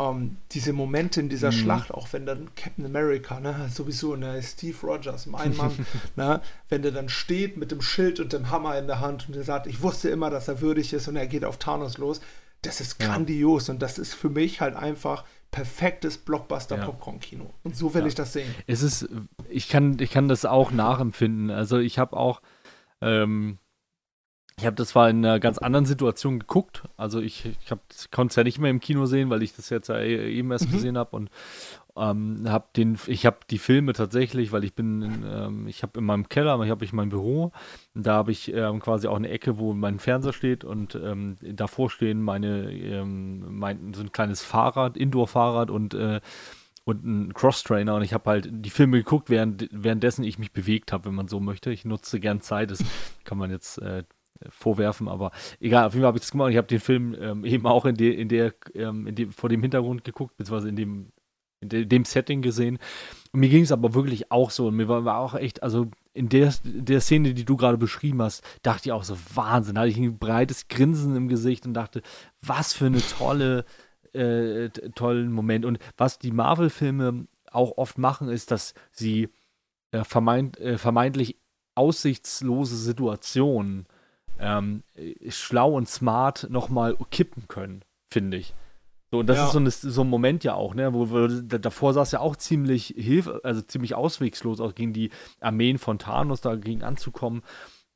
[0.00, 1.56] ähm, diese Momente in dieser mhm.
[1.56, 5.86] Schlacht, auch wenn dann Captain America, ne, sowieso, ne, Steve Rogers, mein Mann,
[6.16, 9.36] ne, wenn der dann steht mit dem Schild und dem Hammer in der Hand und
[9.36, 12.20] er sagt, ich wusste immer, dass er würdig ist und er geht auf Thanos los,
[12.62, 13.74] das ist grandios ja.
[13.74, 17.52] und das ist für mich halt einfach perfektes Blockbuster-Popcorn-Kino.
[17.64, 18.06] Und so will ja.
[18.06, 18.54] ich das sehen.
[18.66, 19.08] Es ist,
[19.48, 21.50] ich kann, ich kann das auch nachempfinden.
[21.50, 22.40] Also ich habe auch,
[23.00, 23.58] ähm,
[24.60, 26.82] ich habe das zwar in einer ganz anderen Situation geguckt.
[26.98, 29.88] Also ich, ich, konnte es ja nicht mehr im Kino sehen, weil ich das jetzt
[29.88, 30.72] ja eben erst mhm.
[30.72, 31.30] gesehen habe und
[31.96, 36.04] ähm, habe den, ich habe die Filme tatsächlich, weil ich bin, ähm, ich habe in
[36.04, 37.52] meinem Keller, ich habe ich mein Büro,
[37.94, 41.88] da habe ich ähm, quasi auch eine Ecke, wo mein Fernseher steht und ähm, davor
[41.88, 46.20] stehen meine, ähm, mein, so ein kleines Fahrrad, Indoor-Fahrrad und äh,
[46.84, 50.92] und ein Cross-Trainer und ich habe halt die Filme geguckt, während, währenddessen ich mich bewegt
[50.92, 51.70] habe, wenn man so möchte.
[51.70, 52.82] Ich nutze gern Zeit, das
[53.24, 54.02] kann man jetzt äh,
[54.48, 56.50] vorwerfen, aber egal, auf jeden Fall habe ich das gemacht.
[56.50, 59.48] Ich habe den Film ähm, eben auch in, de, in der, ähm, in de, vor
[59.48, 61.12] dem Hintergrund geguckt, beziehungsweise in dem,
[61.60, 62.78] in de, dem Setting gesehen.
[63.32, 64.68] Und mir ging es aber wirklich auch so.
[64.68, 68.22] Und mir war, war auch echt, also in der, der Szene, die du gerade beschrieben
[68.22, 69.74] hast, dachte ich auch so, Wahnsinn.
[69.74, 72.02] Da hatte ich ein breites Grinsen im Gesicht und dachte,
[72.40, 73.64] was für eine tolle,
[74.14, 75.66] äh, tollen Moment.
[75.66, 79.28] Und was die Marvel-Filme auch oft machen, ist, dass sie
[79.92, 81.36] äh, vermeint, äh, vermeintlich
[81.74, 83.86] aussichtslose Situationen
[84.40, 84.82] ähm,
[85.28, 88.54] schlau und smart nochmal kippen können, finde ich.
[89.10, 89.46] So, und das ja.
[89.46, 92.20] ist so, eine, so, ein Moment ja auch, ne, wo, wo davor sah es ja
[92.20, 97.42] auch ziemlich hilf, also ziemlich auswegslos auch gegen die Armeen von Thanos dagegen anzukommen.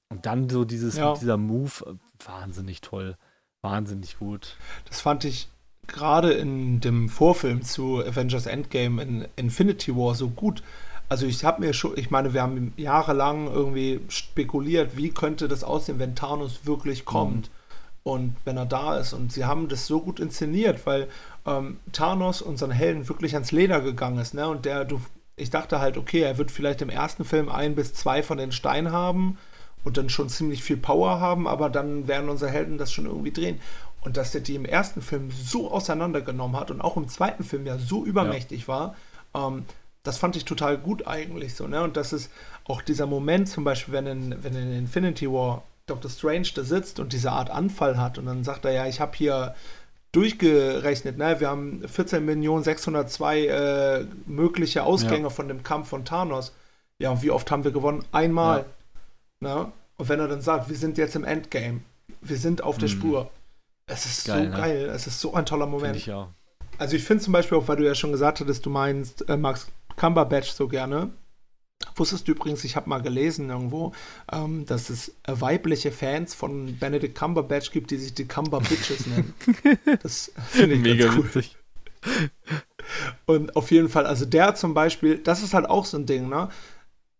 [0.09, 1.15] Und dann so dieses, ja.
[1.15, 3.17] dieser Move, wahnsinnig toll,
[3.63, 4.57] wahnsinnig gut.
[4.87, 5.49] Das fand ich
[5.87, 10.63] gerade in dem Vorfilm zu Avengers Endgame in Infinity War so gut,
[11.09, 15.65] also ich habe mir schon, ich meine, wir haben jahrelang irgendwie spekuliert, wie könnte das
[15.65, 17.51] aussehen, wenn Thanos wirklich kommt.
[18.03, 21.09] Und wenn er da ist und sie haben das so gut inszeniert, weil
[21.47, 24.47] ähm, Thanos, unseren Helden, wirklich ans Leder gegangen ist, ne?
[24.47, 25.01] Und der, du,
[25.37, 28.53] ich dachte halt, okay, er wird vielleicht im ersten Film ein bis zwei von den
[28.53, 29.39] Steinen haben
[29.85, 33.33] und dann schon ziemlich viel Power haben, aber dann werden unsere Helden das schon irgendwie
[33.33, 33.61] drehen.
[34.03, 37.65] Und dass der die im ersten Film so auseinandergenommen hat und auch im zweiten Film
[37.67, 38.69] ja so übermächtig ja.
[38.69, 38.97] war,
[39.35, 39.65] ähm,
[40.05, 41.83] das fand ich total gut eigentlich so, ne?
[41.83, 42.31] Und das ist
[42.65, 46.11] auch dieser Moment zum Beispiel, wenn in, wenn in Infinity War Dr.
[46.11, 49.17] Strange da sitzt und diese Art Anfall hat und dann sagt er, ja, ich habe
[49.17, 49.55] hier
[50.13, 51.41] durchgerechnet, ne?
[51.41, 55.31] wir haben 14.602 äh, mögliche Ausgänge ja.
[55.31, 56.53] von dem Kampf von Thanos.
[56.99, 58.05] Ja, und wie oft haben wir gewonnen?
[58.13, 58.67] Einmal.
[59.41, 59.65] Ja.
[59.65, 59.73] Ne?
[59.97, 61.81] Und wenn er dann sagt, wir sind jetzt im Endgame,
[62.21, 62.93] wir sind auf der mhm.
[62.93, 63.31] Spur.
[63.87, 64.57] Es ist geil, so ne?
[64.57, 65.97] geil, es ist so ein toller Moment.
[65.97, 66.11] Ich.
[66.79, 69.37] Also ich finde zum Beispiel auch, weil du ja schon gesagt hattest, du meinst, äh,
[69.37, 71.13] magst Cumberbatch so gerne.
[71.97, 73.93] Wusstest du übrigens, ich habe mal gelesen irgendwo,
[74.33, 79.35] ähm, dass es weibliche Fans von Benedict Cumberbatch gibt, die sich die Cumberbitches nennen.
[80.03, 81.25] Das finde ich Mega ganz cool.
[81.25, 81.57] witzig.
[83.27, 86.29] Und auf jeden Fall, also der zum Beispiel, das ist halt auch so ein Ding,
[86.29, 86.49] ne?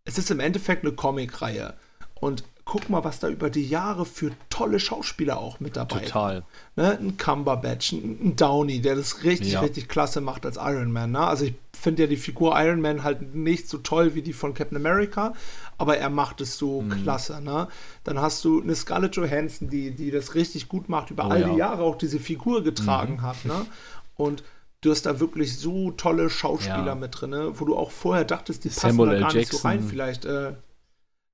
[0.05, 1.75] Es ist im Endeffekt eine Comicreihe.
[2.15, 6.45] Und guck mal, was da über die Jahre für tolle Schauspieler auch mit dabei Total.
[6.77, 6.99] Ne?
[6.99, 9.61] Ein Cumberbatch, ein Downey, der das richtig, ja.
[9.61, 11.13] richtig klasse macht als Iron Man.
[11.13, 11.21] Ne?
[11.21, 14.55] Also ich finde ja die Figur Iron Man halt nicht so toll wie die von
[14.55, 15.35] Captain America,
[15.77, 17.03] aber er macht es so mhm.
[17.03, 17.43] klasse.
[17.43, 17.69] Ne?
[18.03, 21.41] Dann hast du eine Scarlett Johansson, die, die das richtig gut macht, über oh, all
[21.43, 21.49] ja.
[21.51, 23.23] die Jahre auch diese Figur getragen mhm.
[23.23, 23.45] hat.
[23.45, 23.67] Ne?
[24.17, 24.43] Und
[24.81, 26.95] du hast da wirklich so tolle Schauspieler ja.
[26.95, 27.53] mit drin, ne?
[27.55, 29.83] wo du auch vorher dachtest, die Samuel passen da gar nicht so rein.
[29.83, 30.53] Vielleicht äh,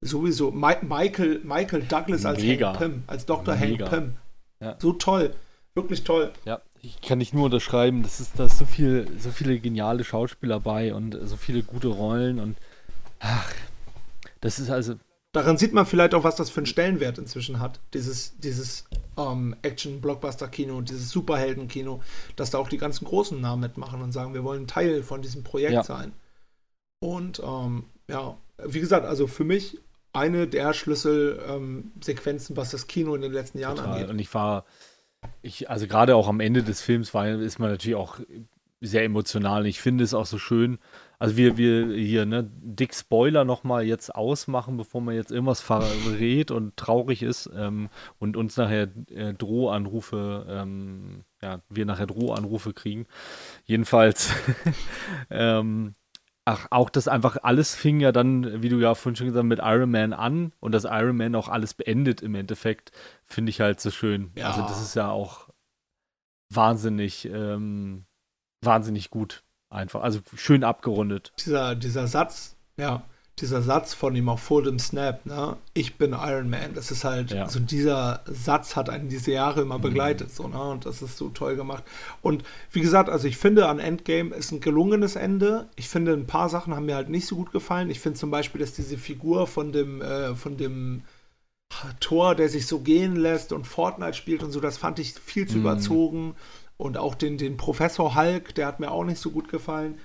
[0.00, 2.68] sowieso Ma Michael, Michael Douglas als Mega.
[2.68, 3.54] Hank Pym, als Dr.
[3.56, 3.90] Mega.
[3.90, 4.16] Hank Pym.
[4.60, 4.76] Ja.
[4.78, 5.34] So toll.
[5.74, 6.32] Wirklich toll.
[6.44, 10.04] Ja, ich kann nicht nur unterschreiben, das ist, da ist so viel, so viele geniale
[10.04, 12.56] Schauspieler bei und so viele gute Rollen und
[13.20, 13.52] ach,
[14.40, 14.94] das ist also.
[15.32, 17.78] Daran sieht man vielleicht auch, was das für einen Stellenwert inzwischen hat.
[17.94, 18.86] Dieses, dieses
[19.16, 22.02] ähm, Action-Blockbuster-Kino, dieses Superhelden-Kino,
[22.34, 25.44] dass da auch die ganzen großen Namen mitmachen und sagen, wir wollen Teil von diesem
[25.44, 25.84] Projekt ja.
[25.84, 26.12] sein.
[26.98, 29.78] Und ähm, ja, wie gesagt, also für mich
[30.12, 33.92] eine der Schlüsselsequenzen, ähm, was das Kino in den letzten Jahren Total.
[33.92, 34.10] angeht.
[34.10, 34.64] Und ich war,
[35.42, 38.18] ich, also gerade auch am Ende des Films war, ist man natürlich auch
[38.80, 39.66] sehr emotional.
[39.66, 40.78] Ich finde es auch so schön.
[41.18, 46.50] Also wir, wir hier, ne, dick Spoiler nochmal jetzt ausmachen, bevor man jetzt irgendwas verrät
[46.50, 53.06] und traurig ist ähm, und uns nachher äh, Drohanrufe, ähm, ja, wir nachher Drohanrufe kriegen.
[53.66, 54.32] Jedenfalls,
[55.30, 55.92] ähm,
[56.50, 59.48] Ach, auch das einfach alles fing ja dann, wie du ja vorhin schon gesagt hast,
[59.48, 62.90] mit Iron Man an und dass Iron Man auch alles beendet im Endeffekt,
[63.24, 64.32] finde ich halt so schön.
[64.34, 64.48] Ja.
[64.48, 65.48] Also das ist ja auch
[66.52, 68.04] wahnsinnig, ähm,
[68.62, 70.02] wahnsinnig gut einfach.
[70.02, 71.32] Also schön abgerundet.
[71.38, 73.04] Dieser, dieser Satz, ja,
[73.40, 75.56] dieser Satz von ihm auch vor dem Snap, ne?
[75.74, 76.74] Ich bin Iron Man.
[76.74, 77.48] Das ist halt, ja.
[77.48, 79.82] so dieser Satz hat einen diese Jahre immer mhm.
[79.82, 80.32] begleitet, mhm.
[80.32, 80.62] so, ne?
[80.62, 81.84] Und das ist so toll gemacht.
[82.22, 85.68] Und wie gesagt, also ich finde an Endgame ist ein gelungenes Ende.
[85.76, 87.90] Ich finde, ein paar Sachen haben mir halt nicht so gut gefallen.
[87.90, 91.02] Ich finde zum Beispiel, dass diese Figur von dem, äh, von dem
[92.00, 95.46] Tor, der sich so gehen lässt und Fortnite spielt und so, das fand ich viel
[95.46, 95.62] zu mhm.
[95.62, 96.34] überzogen.
[96.76, 99.98] Und auch den, den Professor Hulk, der hat mir auch nicht so gut gefallen.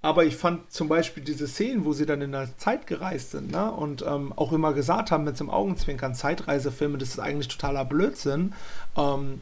[0.00, 3.50] Aber ich fand zum Beispiel diese Szenen, wo sie dann in der Zeit gereist sind,
[3.50, 3.70] ne?
[3.72, 7.84] Und ähm, auch immer gesagt haben mit so einem Augenzwinkern, Zeitreisefilme, das ist eigentlich totaler
[7.84, 8.54] Blödsinn.
[8.96, 9.40] Ähm,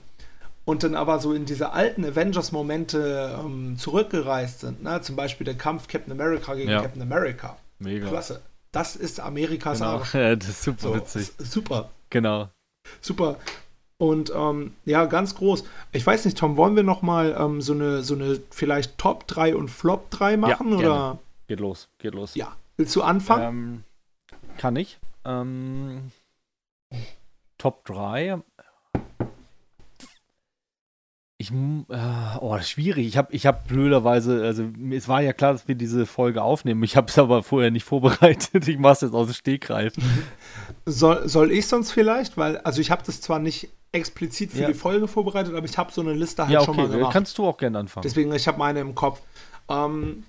[0.64, 5.02] und dann aber so in diese alten Avengers-Momente ähm, zurückgereist sind, ne?
[5.02, 6.80] Zum Beispiel der Kampf Captain America gegen ja.
[6.80, 7.56] Captain America.
[7.78, 8.08] Mega.
[8.08, 8.40] Klasse.
[8.72, 9.98] Das ist Amerikas genau.
[9.98, 10.14] Arsch.
[10.14, 11.32] Ja, das ist super so, witzig.
[11.38, 11.90] Super.
[12.10, 12.48] Genau.
[13.00, 13.36] Super.
[13.98, 15.64] Und ähm, ja, ganz groß.
[15.92, 19.26] Ich weiß nicht, Tom, wollen wir noch mal ähm, so, eine, so eine vielleicht Top
[19.26, 20.72] 3 und Flop 3 machen?
[20.72, 21.18] Ja, oder?
[21.48, 22.34] Geht los, geht los.
[22.34, 22.56] Ja.
[22.76, 23.84] Willst du anfangen?
[24.30, 24.98] Ähm, kann ich.
[25.24, 26.10] Ähm,
[27.56, 28.42] Top 3.
[31.38, 33.06] Ich, äh, oh, schwierig.
[33.06, 36.82] Ich habe ich hab blöderweise, also es war ja klar, dass wir diese Folge aufnehmen.
[36.82, 38.68] Ich habe es aber vorher nicht vorbereitet.
[38.68, 39.94] Ich mache es jetzt aus dem Stegreif.
[40.86, 42.36] Soll, soll ich sonst vielleicht?
[42.36, 44.68] Weil, also ich habe das zwar nicht explizit für ja.
[44.68, 46.66] die Folge vorbereitet, aber ich habe so eine Liste halt ja, okay.
[46.66, 47.12] schon mal gemacht.
[47.12, 48.02] Kannst du auch gerne anfangen.
[48.02, 49.20] Deswegen, ich habe meine im Kopf.
[49.68, 50.24] Ähm,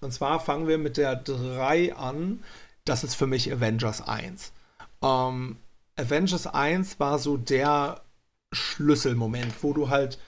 [0.00, 2.42] und zwar fangen wir mit der 3 an.
[2.84, 4.52] Das ist für mich Avengers 1.
[5.02, 5.56] Ähm,
[5.96, 8.00] Avengers 1 war so der
[8.52, 10.18] Schlüsselmoment, wo du halt,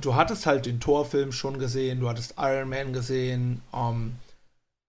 [0.00, 4.16] du hattest halt den Torfilm schon gesehen, du hattest Iron Man gesehen, ähm,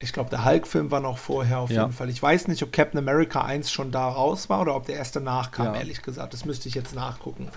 [0.04, 1.84] ich glaube, der Hulk-Film war noch vorher auf ja.
[1.84, 2.10] jeden Fall.
[2.10, 5.22] Ich weiß nicht, ob Captain America 1 schon da raus war oder ob der erste
[5.22, 5.76] nachkam, ja.
[5.76, 6.34] ehrlich gesagt.
[6.34, 7.48] Das müsste ich jetzt nachgucken.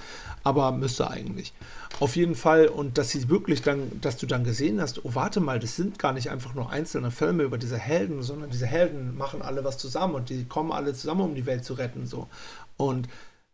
[0.45, 1.53] Aber müsste eigentlich.
[1.99, 2.69] Auf jeden Fall.
[2.69, 5.99] Und dass sie wirklich dann, dass du dann gesehen hast, oh, warte mal, das sind
[5.99, 9.77] gar nicht einfach nur einzelne Filme über diese Helden, sondern diese Helden machen alle was
[9.77, 12.07] zusammen und die kommen alle zusammen, um die Welt zu retten.
[12.07, 12.29] So.
[12.77, 13.09] Und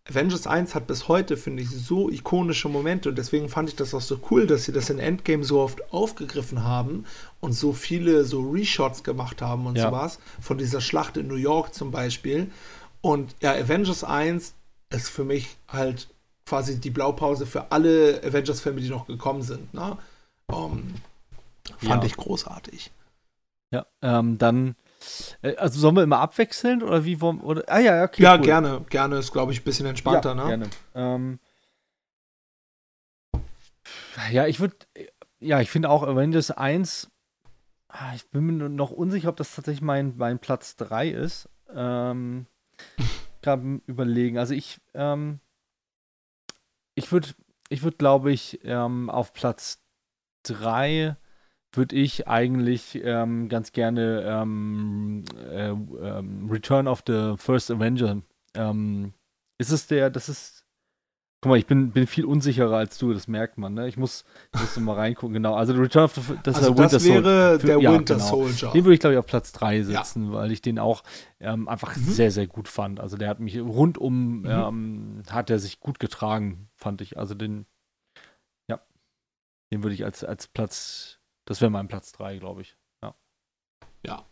[0.08, 3.94] Avengers 1 hat bis heute, finde ich, so ikonische Momente und deswegen fand ich das
[3.94, 7.04] auch so cool, dass sie das in Endgame so oft aufgegriffen haben
[7.40, 9.86] und so viele so Reshots gemacht haben und ja.
[9.86, 10.18] sowas.
[10.40, 12.50] Von dieser Schlacht in New York zum Beispiel.
[13.00, 14.54] Und ja, Avengers 1
[14.90, 16.08] ist für mich halt
[16.46, 19.72] quasi die Blaupause für alle Avengers-Filme, die noch gekommen sind.
[19.72, 19.96] Ne?
[20.46, 20.94] Um, ähm,
[21.88, 22.06] fand ja.
[22.08, 22.90] ich großartig.
[23.70, 24.74] Ja, ähm, dann
[25.56, 28.22] also sollen wir immer abwechseln oder wie wollen oder Ah ja, okay.
[28.22, 28.42] Ja, cool.
[28.42, 28.84] gerne.
[28.88, 30.44] Gerne ist, glaube ich, ein bisschen entspannter, ja, ne?
[30.46, 30.70] Gerne.
[30.94, 31.38] Ähm,
[34.30, 34.76] ja, ich würde.
[35.40, 37.10] Ja, ich finde auch Avengers 1.
[37.88, 41.48] Ah, ich bin mir noch unsicher, ob das tatsächlich mein, mein Platz 3 ist.
[41.74, 42.46] Ähm,
[43.42, 44.38] gerade überlegen.
[44.38, 45.40] Also ich, ähm,
[46.94, 47.28] ich würde,
[47.68, 49.82] ich würde, glaube ich, ähm, auf Platz
[50.44, 51.16] 3
[51.72, 58.22] würde ich eigentlich ähm, ganz gerne ähm, äh, ähm, Return of the First Avenger.
[58.54, 59.14] Ähm,
[59.58, 60.60] ist es der, das ist.
[61.40, 63.88] Guck mal, ich bin, bin viel unsicherer als du, das merkt man, ne?
[63.88, 65.54] Ich muss, ich muss mal reingucken, genau.
[65.54, 67.66] Also Return of the das, also das Winter wäre Soldier.
[67.66, 68.26] der ja, Winter genau.
[68.28, 68.70] Soldier.
[68.70, 70.32] Den würde ich, glaube ich, auf Platz 3 setzen, ja.
[70.34, 71.02] weil ich den auch
[71.40, 72.02] ähm, einfach mhm.
[72.02, 73.00] sehr, sehr gut fand.
[73.00, 74.46] Also der hat mich rundum, mhm.
[74.46, 77.18] ähm, hat er sich gut getragen, fand ich.
[77.18, 77.66] Also den,
[78.70, 78.80] ja,
[79.72, 82.76] den würde ich als, als Platz das wäre mein Platz 3, glaube ich.
[83.02, 83.14] Ja.
[84.06, 84.26] Ja.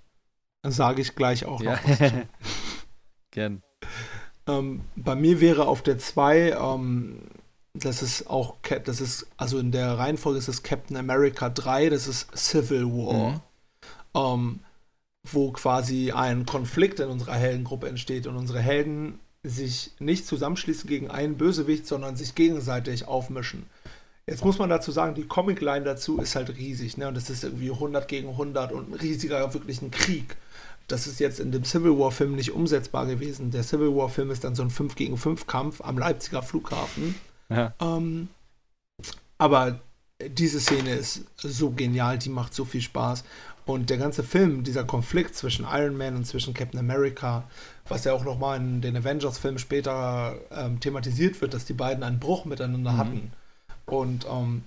[0.62, 2.28] Dann sage ich gleich auch noch was zu.
[3.30, 3.62] Gern.
[4.46, 7.22] Ähm, bei mir wäre auf der 2, ähm,
[7.74, 12.06] das ist auch, das ist, also in der Reihenfolge ist es Captain America 3, das
[12.06, 13.30] ist Civil War.
[13.30, 13.40] Mhm.
[14.14, 14.60] Ähm,
[15.22, 21.10] wo quasi ein Konflikt in unserer Heldengruppe entsteht und unsere Helden sich nicht zusammenschließen gegen
[21.10, 23.66] einen Bösewicht, sondern sich gegenseitig aufmischen.
[24.30, 27.08] Jetzt muss man dazu sagen, die Comicline dazu ist halt riesig, ne?
[27.08, 30.36] Und das ist irgendwie 100 gegen 100 und ein riesiger, wirklich ein Krieg.
[30.86, 33.50] Das ist jetzt in dem Civil War Film nicht umsetzbar gewesen.
[33.50, 37.16] Der Civil War Film ist dann so ein 5 gegen 5 Kampf am Leipziger Flughafen.
[37.48, 37.74] Ja.
[37.80, 38.28] Ähm,
[39.36, 39.80] aber
[40.24, 43.24] diese Szene ist so genial, die macht so viel Spaß.
[43.66, 47.44] Und der ganze Film, dieser Konflikt zwischen Iron Man und zwischen Captain America,
[47.88, 52.20] was ja auch nochmal in den Avengers-Filmen später ähm, thematisiert wird, dass die beiden einen
[52.20, 52.96] Bruch miteinander mhm.
[52.96, 53.32] hatten.
[53.90, 54.62] Und ähm,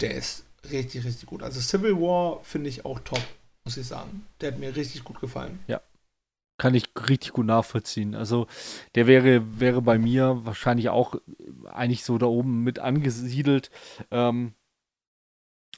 [0.00, 1.42] der ist richtig, richtig gut.
[1.42, 3.22] Also Civil War finde ich auch top,
[3.64, 4.26] muss ich sagen.
[4.40, 5.58] Der hat mir richtig gut gefallen.
[5.66, 5.80] Ja.
[6.56, 8.14] Kann ich richtig gut nachvollziehen.
[8.14, 8.46] Also
[8.94, 11.16] der wäre, wäre bei mir wahrscheinlich auch
[11.64, 13.70] eigentlich so da oben mit angesiedelt.
[14.10, 14.54] Ähm,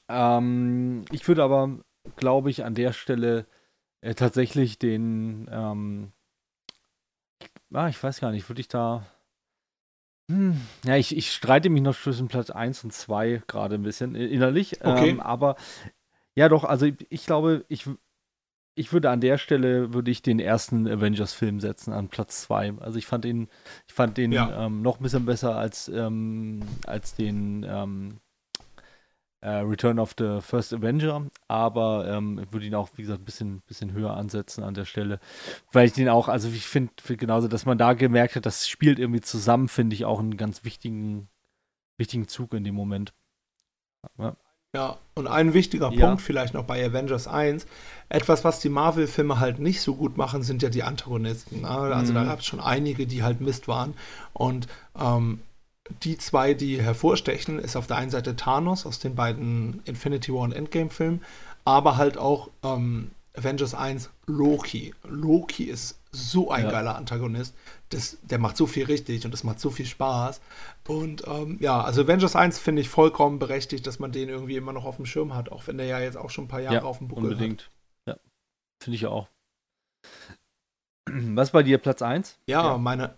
[0.09, 1.79] ähm, ich würde aber,
[2.17, 3.47] glaube ich, an der Stelle
[4.03, 6.13] äh, tatsächlich den, ähm,
[7.73, 9.07] ah, ich weiß gar nicht, würde ich da
[10.31, 14.15] hm, ja, ich, ich streite mich noch zwischen Platz 1 und 2 gerade ein bisschen
[14.15, 14.85] innerlich.
[14.85, 15.11] Okay.
[15.11, 15.57] Ähm, aber
[16.35, 17.89] ja, doch, also ich, ich, glaube, ich,
[18.75, 22.75] ich würde an der Stelle würde ich den ersten Avengers-Film setzen an Platz 2.
[22.81, 23.49] Also ich fand den,
[23.87, 24.67] ich fand den ja.
[24.67, 28.26] ähm, noch ein bisschen besser als, ähm, als den ähm, äh,
[29.51, 33.61] Return of the First Avenger, aber ähm, ich würde ihn auch, wie gesagt, ein bisschen,
[33.63, 35.21] bisschen höher ansetzen an der Stelle.
[35.73, 38.69] Weil ich den auch, also ich finde find genauso, dass man da gemerkt hat, das
[38.69, 41.29] spielt irgendwie zusammen, finde ich auch einen ganz wichtigen,
[41.97, 43.15] wichtigen Zug in dem Moment.
[44.19, 44.37] Ja.
[44.75, 46.07] Ja, und ein wichtiger ja.
[46.07, 47.67] Punkt vielleicht noch bei Avengers 1.
[48.11, 51.63] Etwas, was die Marvel-Filme halt nicht so gut machen, sind ja die Antagonisten.
[51.63, 51.69] Ne?
[51.69, 52.17] Also mhm.
[52.17, 53.95] da gab es schon einige, die halt Mist waren.
[54.35, 54.69] Und
[55.01, 55.41] ähm,
[56.03, 60.43] die zwei, die hervorstechen, ist auf der einen Seite Thanos aus den beiden Infinity War
[60.43, 61.23] und Endgame-Filmen,
[61.65, 64.95] aber halt auch ähm, Avengers 1 Loki.
[65.05, 66.71] Loki ist so ein ja.
[66.71, 67.55] geiler Antagonist.
[67.91, 70.41] Das, der macht so viel richtig und das macht so viel Spaß.
[70.89, 74.73] Und ähm, ja, also Avengers 1 finde ich vollkommen berechtigt, dass man den irgendwie immer
[74.73, 76.77] noch auf dem Schirm hat, auch wenn der ja jetzt auch schon ein paar Jahre
[76.77, 77.71] ja, auf dem Buckel unbedingt.
[78.07, 78.17] hat.
[78.17, 78.21] Ja,
[78.83, 79.29] finde ich auch.
[81.11, 82.39] Was bei dir Platz 1?
[82.49, 83.15] Ja, ja, meine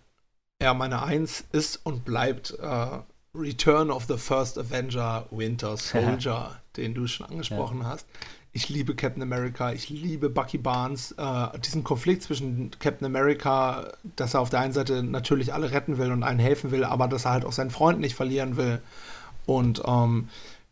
[0.62, 2.98] ja, meine Eins ist und bleibt äh,
[3.34, 7.88] Return of the First Avenger Winter Soldier, den du schon angesprochen ja.
[7.88, 8.06] hast.
[8.52, 11.12] Ich liebe Captain America, ich liebe Bucky Barnes.
[11.12, 15.98] Äh, diesen Konflikt zwischen Captain America, dass er auf der einen Seite natürlich alle retten
[15.98, 18.80] will und allen helfen will, aber dass er halt auch seinen Freund nicht verlieren will.
[19.46, 20.28] Und ähm,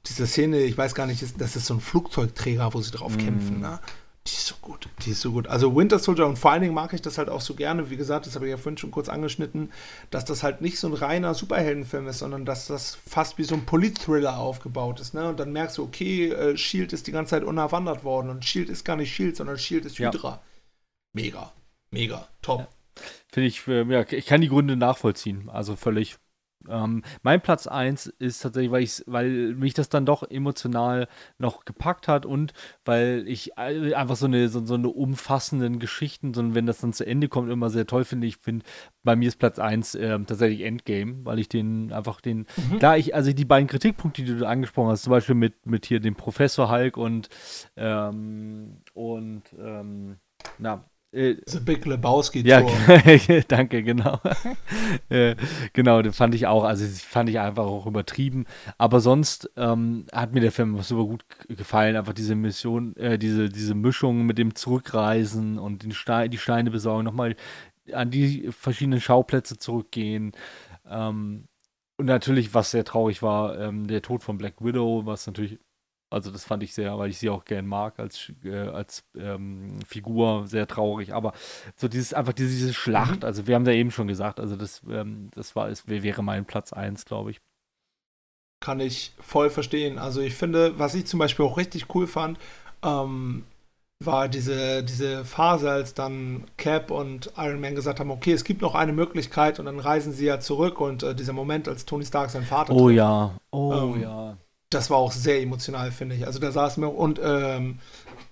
[0.06, 3.18] diese Szene, ich weiß gar nicht, das ist so ein Flugzeugträger, wo sie drauf mm.
[3.18, 3.60] kämpfen.
[3.60, 3.78] Ne?
[4.26, 5.46] Die ist so gut, die ist so gut.
[5.46, 7.96] Also Winter Soldier und vor allen Dingen mag ich das halt auch so gerne, wie
[7.96, 9.70] gesagt, das habe ich ja vorhin schon kurz angeschnitten,
[10.10, 13.54] dass das halt nicht so ein reiner Superheldenfilm ist, sondern dass das fast wie so
[13.54, 15.14] ein Politthriller aufgebaut ist.
[15.14, 15.28] Ne?
[15.28, 18.68] Und dann merkst du, okay, äh, Shield ist die ganze Zeit unerwandert worden und Shield
[18.68, 20.30] ist gar nicht Shield, sondern Shield ist Hydra.
[20.30, 20.42] Ja.
[21.12, 21.52] Mega,
[21.92, 22.60] mega, top.
[22.60, 22.68] Ja.
[23.30, 25.48] Finde ich, äh, ja, ich kann die Gründe nachvollziehen.
[25.50, 26.16] Also völlig,
[26.68, 31.08] Ähm, mein Platz 1 ist tatsächlich, weil, ich, weil mich das dann doch emotional
[31.38, 32.52] noch gepackt hat und
[32.84, 37.06] weil ich einfach so eine, so, so eine umfassenden Geschichten, so, wenn das dann zu
[37.06, 38.26] Ende kommt, immer sehr toll finde.
[38.26, 38.64] Ich finde,
[39.02, 42.78] bei mir ist Platz 1 äh, tatsächlich Endgame, weil ich den einfach den, mhm.
[42.78, 46.00] klar, ich, also die beiden Kritikpunkte, die du angesprochen hast, zum Beispiel mit, mit hier
[46.00, 47.28] dem Professor Hulk und,
[47.76, 50.16] ähm, und, ähm,
[50.58, 50.84] na,
[51.16, 52.60] äh, The Big Lebowski Ja,
[53.48, 54.20] danke, genau.
[55.08, 55.34] äh,
[55.72, 58.46] genau, den fand ich auch, also fand ich einfach auch übertrieben.
[58.78, 61.96] Aber sonst ähm, hat mir der Film super gut gefallen.
[61.96, 66.70] Einfach diese Mission, äh, diese, diese Mischung mit dem Zurückreisen und den Stein, die Steine
[66.70, 67.36] besorgen, nochmal
[67.92, 70.32] an die verschiedenen Schauplätze zurückgehen.
[70.88, 71.48] Ähm,
[71.98, 75.58] und natürlich, was sehr traurig war, ähm, der Tod von Black Widow, was natürlich
[76.10, 79.78] also das fand ich sehr, weil ich sie auch gern mag als, äh, als ähm,
[79.86, 81.12] Figur, sehr traurig.
[81.12, 81.32] Aber
[81.76, 83.26] so dieses einfach diese, diese Schlacht, mhm.
[83.26, 86.44] also wir haben da eben schon gesagt, also das, ähm, das war, es wäre mein
[86.44, 87.40] Platz 1, glaube ich.
[88.60, 89.98] Kann ich voll verstehen.
[89.98, 92.38] Also ich finde, was ich zum Beispiel auch richtig cool fand,
[92.82, 93.44] ähm,
[93.98, 98.62] war diese, diese Phase, als dann Cap und Iron Man gesagt haben, okay, es gibt
[98.62, 102.04] noch eine Möglichkeit und dann reisen sie ja zurück und äh, dieser Moment, als Tony
[102.04, 104.36] Stark seinen Vater Oh trifft, ja, oh ähm, ja
[104.70, 106.26] das war auch sehr emotional, finde ich.
[106.26, 107.78] Also da saß mir und ähm,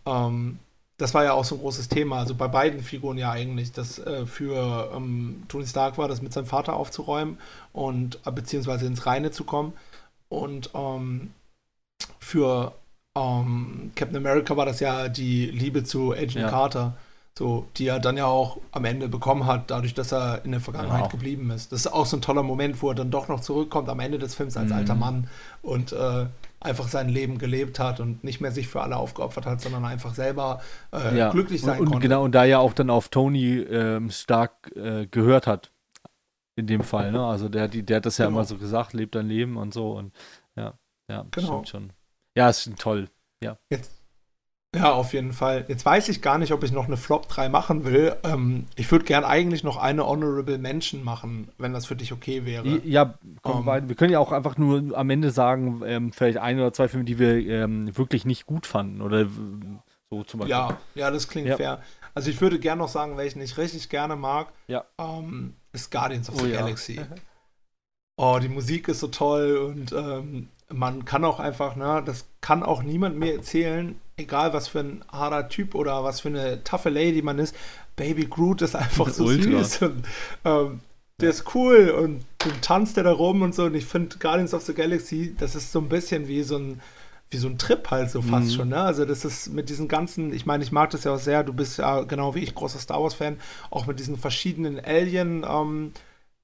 [0.06, 0.58] ähm,
[0.96, 2.18] das war ja auch so ein großes Thema.
[2.18, 6.32] Also bei beiden Figuren ja eigentlich, dass äh, für ähm, Tony Stark war, das mit
[6.32, 7.38] seinem Vater aufzuräumen
[7.72, 9.72] und äh, beziehungsweise ins Reine zu kommen.
[10.28, 11.32] Und ähm,
[12.18, 12.72] für
[13.16, 16.48] ähm, Captain America war das ja die Liebe zu Agent ja.
[16.48, 16.96] Carter.
[17.36, 20.60] So, die er dann ja auch am Ende bekommen hat, dadurch, dass er in der
[20.60, 21.08] Vergangenheit genau.
[21.08, 21.72] geblieben ist.
[21.72, 24.20] Das ist auch so ein toller Moment, wo er dann doch noch zurückkommt am Ende
[24.20, 24.76] des Films als mhm.
[24.76, 25.26] alter Mann
[25.60, 26.26] und äh,
[26.60, 30.14] einfach sein Leben gelebt hat und nicht mehr sich für alle aufgeopfert hat, sondern einfach
[30.14, 30.60] selber
[30.92, 31.30] äh, ja.
[31.30, 32.08] glücklich sein und, und, konnte.
[32.08, 35.72] Genau, und da ja auch dann auf Tony ähm, stark äh, gehört hat,
[36.54, 37.10] in dem Fall.
[37.10, 37.24] Ne?
[37.24, 38.38] Also der, die, der hat das ja genau.
[38.38, 40.12] immer so gesagt, lebt dein Leben und so und
[40.56, 40.74] ja,
[41.10, 41.46] ja, genau.
[41.46, 41.92] stimmt schon.
[42.36, 43.08] Ja, ist toll.
[43.42, 43.58] Ja.
[43.70, 44.03] Jetzt,
[44.74, 45.64] ja, auf jeden Fall.
[45.68, 48.16] Jetzt weiß ich gar nicht, ob ich noch eine Flop 3 machen will.
[48.24, 52.44] Ähm, ich würde gern eigentlich noch eine Honorable Mention machen, wenn das für dich okay
[52.44, 52.80] wäre.
[52.84, 53.88] Ja, komm, ähm.
[53.88, 57.04] wir können ja auch einfach nur am Ende sagen, ähm, vielleicht ein oder zwei Filme,
[57.04, 59.26] die wir ähm, wirklich nicht gut fanden oder
[60.10, 60.50] so zum Beispiel.
[60.50, 61.56] Ja, ja, das klingt ja.
[61.56, 61.82] fair.
[62.14, 64.84] Also ich würde gerne noch sagen, welchen ich richtig gerne mag, ja.
[64.98, 66.60] Ähm, ist Guardians of oh, the ja.
[66.60, 67.00] Galaxy.
[68.16, 72.62] Oh, die Musik ist so toll und ähm, man kann auch einfach, ne, das kann
[72.62, 76.90] auch niemand mehr erzählen, egal was für ein harter Typ oder was für eine taffe
[76.90, 77.54] Lady man ist.
[77.96, 79.62] Baby Groot ist einfach so Ultra.
[79.62, 80.04] süß und
[80.44, 80.80] ähm,
[81.20, 83.64] der ist cool und dann tanzt er da rum und so.
[83.64, 86.80] Und ich finde Guardians of the Galaxy, das ist so ein bisschen wie so ein,
[87.30, 88.50] wie so ein Trip halt so fast mhm.
[88.50, 88.68] schon.
[88.70, 88.80] Ne?
[88.80, 91.52] Also das ist mit diesen ganzen, ich meine, ich mag das ja auch sehr, du
[91.52, 93.38] bist ja genau wie ich großer Star Wars-Fan,
[93.70, 95.92] auch mit diesen verschiedenen Alien- ähm,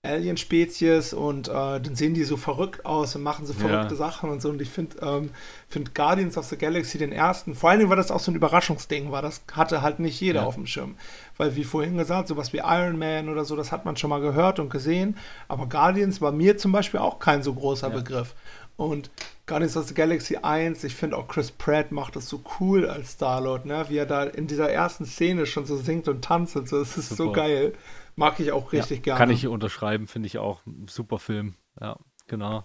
[0.03, 3.99] Alien-Spezies und äh, dann sehen die so verrückt aus und machen so verrückte ja.
[3.99, 4.49] Sachen und so.
[4.49, 5.31] Und ich finde ähm,
[5.69, 8.35] find Guardians of the Galaxy den ersten, vor allen Dingen war das auch so ein
[8.35, 10.47] Überraschungsding, war das hatte halt nicht jeder ja.
[10.47, 10.97] auf dem Schirm.
[11.37, 14.23] Weil wie vorhin gesagt, sowas wie Iron Man oder so, das hat man schon mal
[14.23, 15.19] gehört und gesehen.
[15.49, 17.95] Aber Guardians war mir zum Beispiel auch kein so großer ja.
[17.95, 18.35] Begriff.
[18.79, 19.11] Und
[19.45, 23.13] Guardians of the Galaxy 1, ich finde auch Chris Pratt macht das so cool als
[23.13, 23.85] Star-Lord, ne?
[23.89, 26.97] wie er da in dieser ersten Szene schon so singt und tanzt und so, das
[26.97, 27.25] ist Super.
[27.25, 27.73] so geil.
[28.21, 29.19] Mag ich auch richtig ja, gerne.
[29.19, 30.63] Kann ich unterschreiben, finde ich auch.
[30.87, 31.55] Super Film.
[31.81, 31.97] Ja,
[32.27, 32.65] genau.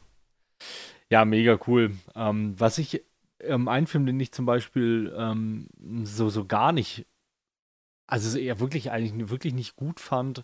[1.09, 1.95] Ja, mega cool.
[2.13, 3.05] Ähm, was ich,
[3.39, 5.69] ähm, ein Film, den ich zum Beispiel ähm,
[6.03, 7.05] so, so gar nicht,
[8.05, 10.43] also eher wirklich eigentlich wirklich nicht gut fand,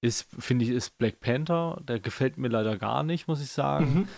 [0.00, 1.80] ist, finde ich, ist Black Panther.
[1.82, 3.94] Der gefällt mir leider gar nicht, muss ich sagen.
[3.94, 4.08] Mhm.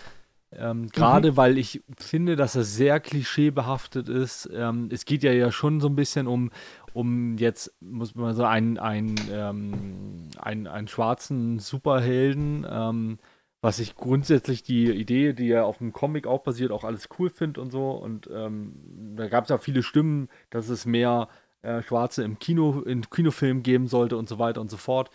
[0.51, 1.37] Ähm, Gerade mhm.
[1.37, 4.49] weil ich finde, dass er sehr klischeebehaftet ist.
[4.53, 6.51] Ähm, es geht ja ja schon so ein bisschen um,
[6.95, 13.19] um jetzt, muss man so einen, einen, ähm, einen, einen schwarzen Superhelden, ähm,
[13.59, 17.29] was ich grundsätzlich die Idee, die ja auf dem Comic auch basiert, auch alles cool
[17.29, 17.91] finde und so.
[17.91, 21.27] Und ähm, da gab es ja viele Stimmen, dass es mehr
[21.63, 25.09] äh, Schwarze im Kino, in Kinofilm geben sollte und so weiter und so fort.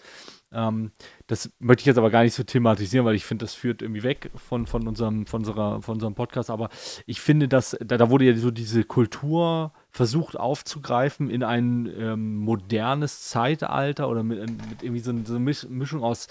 [0.52, 0.90] Ähm,
[1.26, 4.02] das möchte ich jetzt aber gar nicht so thematisieren, weil ich finde, das führt irgendwie
[4.02, 6.50] weg von, von, unserem, von, unserer, von unserem Podcast.
[6.50, 6.68] Aber
[7.06, 12.36] ich finde, dass da, da wurde ja so diese Kultur versucht aufzugreifen in ein ähm,
[12.36, 16.26] modernes Zeitalter oder mit, mit irgendwie so, so eine Mischung aus,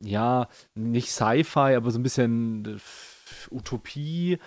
[0.00, 4.38] ja, nicht Sci-Fi, aber so ein bisschen äh, Utopie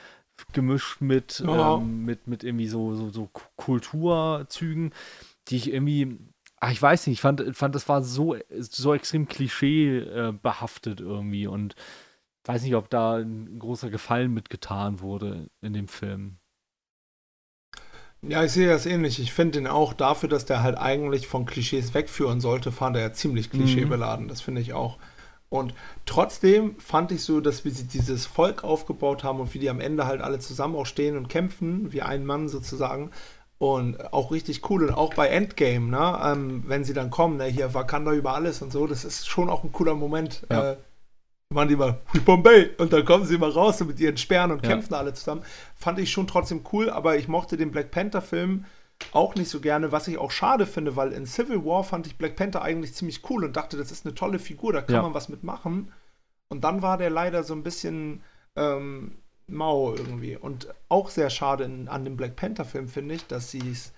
[0.54, 1.76] gemischt mit, ja.
[1.76, 4.94] ähm, mit, mit irgendwie so, so, so Kulturzügen,
[5.50, 6.18] die ich irgendwie
[6.60, 11.00] ach, ich weiß nicht, ich fand, fand das war so, so extrem Klischee äh, behaftet
[11.00, 11.76] irgendwie und
[12.46, 16.38] weiß nicht, ob da ein großer Gefallen mitgetan wurde in dem Film.
[18.22, 19.20] Ja, ich sehe das ähnlich.
[19.20, 23.02] Ich finde ihn auch dafür, dass der halt eigentlich von Klischees wegführen sollte, fand er
[23.02, 23.58] ja ziemlich mhm.
[23.58, 24.26] klischeebeladen.
[24.26, 24.30] Mhm.
[24.30, 24.98] Das finde ich auch.
[25.50, 25.74] Und
[26.06, 29.80] trotzdem fand ich so, dass wir sie dieses Volk aufgebaut haben und wie die am
[29.80, 33.10] Ende halt alle zusammen auch stehen und kämpfen, wie ein Mann sozusagen.
[33.60, 34.86] Und auch richtig cool.
[34.86, 38.62] Und auch bei Endgame, ne, ähm, wenn sie dann kommen, ne, hier Wakanda über alles
[38.62, 40.48] und so, das ist schon auch ein cooler Moment.
[40.50, 40.72] Ja.
[40.72, 40.78] Äh,
[41.52, 44.70] waren die mal Bombay und dann kommen sie mal raus mit ihren Sperren und ja.
[44.70, 45.44] kämpfen alle zusammen.
[45.76, 48.66] Fand ich schon trotzdem cool, aber ich mochte den Black Panther-Film
[49.14, 52.18] auch nicht so gerne, was ich auch schade finde, weil in Civil War fand ich
[52.18, 55.02] Black Panther eigentlich ziemlich cool und dachte, das ist eine tolle Figur, da kann ja.
[55.02, 55.92] man was mitmachen.
[56.50, 58.22] Und dann war der leider so ein bisschen
[58.56, 59.18] ähm,
[59.52, 60.36] mau irgendwie.
[60.38, 63.94] Und auch sehr schade in, an dem Black Panther-Film finde ich, dass sie es.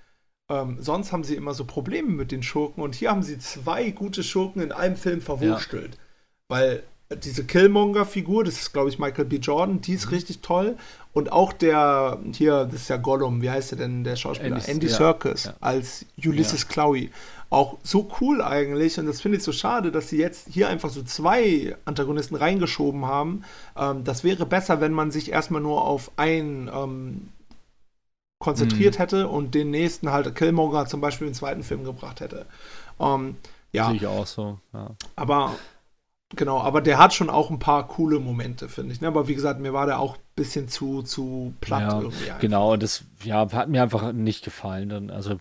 [0.50, 3.92] Ähm, sonst haben sie immer so Probleme mit den Schurken und hier haben sie zwei
[3.92, 5.96] gute Schurken in einem Film verwurstelt.
[5.96, 6.02] Ja.
[6.50, 6.84] Weil
[7.16, 9.38] diese Killmonger-Figur, das ist, glaube ich, Michael B.
[9.38, 10.14] Jordan, die ist mhm.
[10.14, 10.78] richtig toll.
[11.14, 14.58] Und auch der, hier, das ist ja Gollum, wie heißt der denn, der Schauspieler?
[14.58, 15.54] Andy, Andy Serkis ja.
[15.60, 16.68] als Ulysses ja.
[16.70, 17.10] Chloe.
[17.50, 18.98] Auch so cool eigentlich.
[18.98, 23.06] Und das finde ich so schade, dass sie jetzt hier einfach so zwei Antagonisten reingeschoben
[23.06, 23.44] haben.
[23.76, 27.30] Ähm, das wäre besser, wenn man sich erstmal nur auf einen ähm,
[28.40, 29.00] konzentriert mhm.
[29.00, 32.46] hätte und den nächsten halt Killmonger zum Beispiel im zweiten Film gebracht hätte.
[33.02, 33.36] Ähm,
[33.74, 33.88] ja.
[33.88, 34.60] Sehe ich auch so.
[34.74, 34.92] Ja.
[35.18, 35.56] Aber
[36.36, 39.02] Genau, aber der hat schon auch ein paar coole Momente, finde ich.
[39.02, 39.08] Ne?
[39.08, 42.26] Aber wie gesagt, mir war der auch ein bisschen zu, zu platt ja, irgendwie.
[42.26, 42.40] Einfach.
[42.40, 44.90] Genau, das ja, hat mir einfach nicht gefallen.
[44.90, 45.40] Dann, also,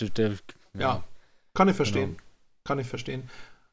[0.00, 0.36] der, der ja.
[0.80, 1.04] ja.
[1.54, 2.10] kann ich verstehen.
[2.10, 2.22] Genau.
[2.64, 3.28] Kann ich verstehen.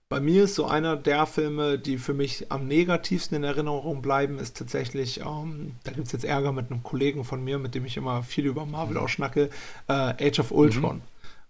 [0.07, 4.37] Bei mir ist so einer der Filme, die für mich am negativsten in Erinnerung bleiben,
[4.37, 7.85] ist tatsächlich, ähm, da gibt es jetzt Ärger mit einem Kollegen von mir, mit dem
[7.85, 9.49] ich immer viel über Marvel auch schnacke,
[9.87, 10.97] äh, Age of Ultron.
[10.97, 11.01] Mhm.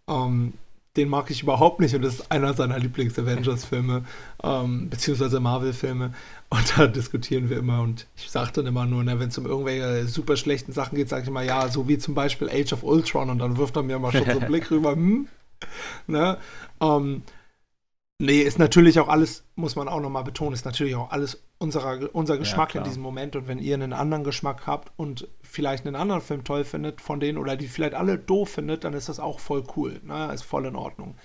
[0.07, 0.53] Ähm,
[0.95, 4.05] den mag ich überhaupt nicht und das ist einer seiner Lieblings-Avengers-Filme,
[4.43, 6.13] ähm, beziehungsweise Marvel-Filme.
[6.49, 9.45] Und da diskutieren wir immer und ich sage dann immer nur, ne, wenn es um
[9.45, 12.83] irgendwelche super schlechten Sachen geht, sage ich immer, ja, so wie zum Beispiel Age of
[12.83, 15.27] Ultron und dann wirft er mir mal schon so einen Blick rüber, hm?
[16.07, 16.37] Ne?
[16.81, 17.23] Ähm,
[18.17, 22.15] Nee, ist natürlich auch alles, muss man auch nochmal betonen, ist natürlich auch alles unserer,
[22.15, 23.35] unser Geschmack ja, in diesem Moment.
[23.35, 27.19] Und wenn ihr einen anderen Geschmack habt und vielleicht einen anderen Film toll findet von
[27.19, 29.99] denen oder die vielleicht alle doof findet, dann ist das auch voll cool.
[30.03, 30.31] Ne?
[30.33, 31.15] Ist voll in Ordnung.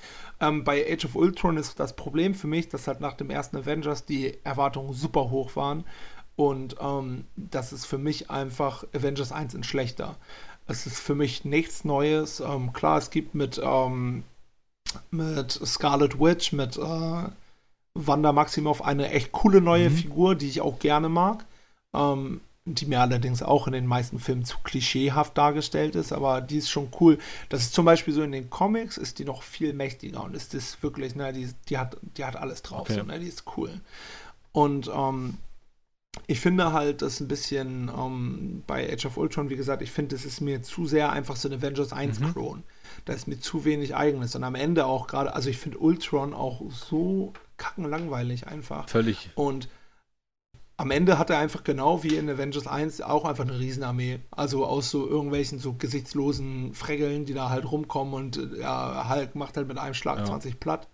[0.41, 3.59] Ähm, bei Age of Ultron ist das Problem für mich, dass halt nach dem ersten
[3.59, 5.84] Avengers die Erwartungen super hoch waren.
[6.34, 10.16] Und ähm, das ist für mich einfach Avengers 1 in schlechter.
[10.66, 12.41] Es ist für mich nichts Neues.
[12.41, 14.24] Ähm, klar, es gibt mit ähm,
[15.11, 17.22] mit Scarlet Witch, mit äh,
[17.95, 19.97] Wanda Maximoff eine echt coole neue mhm.
[19.97, 21.45] Figur, die ich auch gerne mag.
[21.95, 26.59] Ähm, die mir allerdings auch in den meisten Filmen zu klischeehaft dargestellt ist, aber die
[26.59, 27.18] ist schon cool.
[27.49, 30.55] Das ist zum Beispiel so in den Comics, ist die noch viel mächtiger und ist
[30.55, 32.95] das wirklich, ne, die, die, hat, die hat alles drauf, okay.
[32.95, 33.80] so, ne, die ist cool.
[34.53, 35.38] Und ähm,
[36.26, 40.16] ich finde halt, dass ein bisschen ähm, bei Age of Ultron, wie gesagt, ich finde,
[40.16, 42.34] es ist mir zu sehr einfach so ein Avengers 1 mhm.
[43.05, 44.34] Da ist mir zu wenig eigenes.
[44.34, 48.88] Und am Ende auch gerade, also ich finde Ultron auch so kackenlangweilig einfach.
[48.88, 49.30] Völlig.
[49.34, 49.68] Und
[50.76, 54.20] am Ende hat er einfach genau wie in Avengers 1 auch einfach eine Riesenarmee.
[54.30, 59.59] Also aus so irgendwelchen so gesichtslosen Freggeln, die da halt rumkommen und ja, Hulk macht
[59.59, 60.24] halt mit einem Schlag ja.
[60.24, 60.88] 20 platt.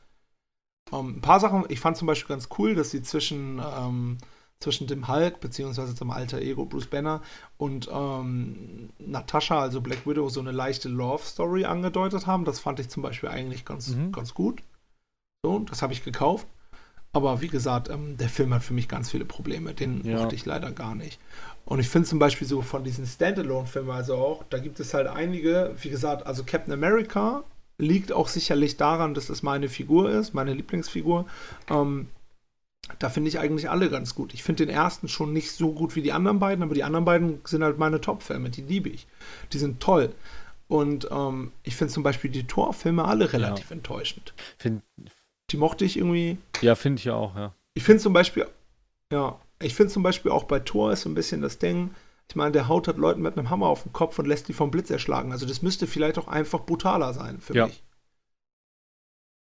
[0.90, 4.18] Um, ähm, ein paar Sachen, ich fand zum Beispiel ganz cool, dass sie zwischen ähm,
[4.61, 7.22] zwischen dem Hulk, beziehungsweise zum alter Ego Bruce Banner
[7.59, 12.44] und ähm, Natascha, also Black Widow, so eine leichte Love-Story angedeutet haben.
[12.44, 14.12] Das fand ich zum Beispiel eigentlich ganz, mhm.
[14.12, 14.62] ganz gut.
[15.44, 16.46] So, das habe ich gekauft.
[17.12, 19.72] Aber wie gesagt, ähm, der Film hat für mich ganz viele Probleme.
[19.74, 20.18] Den ja.
[20.18, 21.18] mochte ich leider gar nicht.
[21.64, 25.07] Und ich finde zum Beispiel so von diesen Standalone-Filmen, also auch, da gibt es halt
[25.07, 27.44] einige, wie gesagt, also Captain America
[27.78, 31.26] liegt auch sicherlich daran, dass es meine Figur ist, meine Lieblingsfigur.
[31.68, 32.09] Ähm,
[32.99, 34.32] da finde ich eigentlich alle ganz gut.
[34.34, 37.05] Ich finde den ersten schon nicht so gut wie die anderen beiden, aber die anderen
[37.05, 39.07] beiden sind halt meine Top-Filme, die liebe ich.
[39.53, 40.12] Die sind toll.
[40.68, 43.76] Und ähm, ich finde zum Beispiel die Torfilme alle relativ ja.
[43.76, 44.34] enttäuschend.
[44.59, 44.82] Find,
[45.51, 46.39] die mochte ich irgendwie.
[46.61, 47.55] Ja, finde ich auch, ja.
[47.74, 48.47] Ich finde zum Beispiel,
[49.12, 51.91] ja, ich finde zum Beispiel auch bei Tor ist so ein bisschen das Ding,
[52.28, 54.53] ich meine, der haut halt Leuten mit einem Hammer auf den Kopf und lässt die
[54.53, 55.32] vom Blitz erschlagen.
[55.32, 57.66] Also das müsste vielleicht auch einfach brutaler sein für ja.
[57.66, 57.82] mich.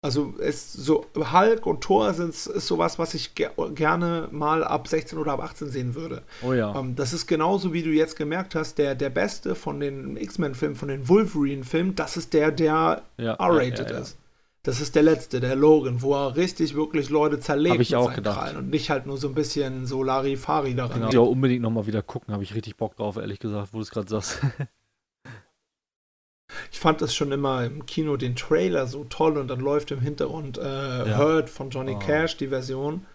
[0.06, 4.88] Also es so Hulk und Thor sind ist sowas, was ich ger gerne mal ab
[4.88, 6.22] 16 oder ab 18 sehen würde.
[6.44, 6.80] Oh ja.
[6.80, 10.76] Ähm, das ist genauso wie du jetzt gemerkt hast, der der beste von den X-Men-Filmen,
[10.76, 14.18] von den Wolverine-Filmen, das ist der, der ja, R-rated ja, ist.
[14.62, 18.14] Das ist der letzte, der Logan, wo er richtig wirklich Leute zerlegt Hab ich auch
[18.14, 18.38] gedacht.
[18.38, 21.00] Krallen und nicht halt nur so ein bisschen so Larifari daran.
[21.00, 21.12] Genau.
[21.12, 23.90] Ja, unbedingt nochmal wieder gucken, habe ich richtig Bock drauf, ehrlich gesagt, wo du es
[23.90, 24.40] gerade sagst.
[26.72, 30.02] ich fand das schon immer im Kino den Trailer so toll und dann läuft im
[30.02, 31.18] Hintergrund äh, ja.
[31.18, 32.00] Hurt von Johnny oh.
[32.00, 33.06] Cash, die Version.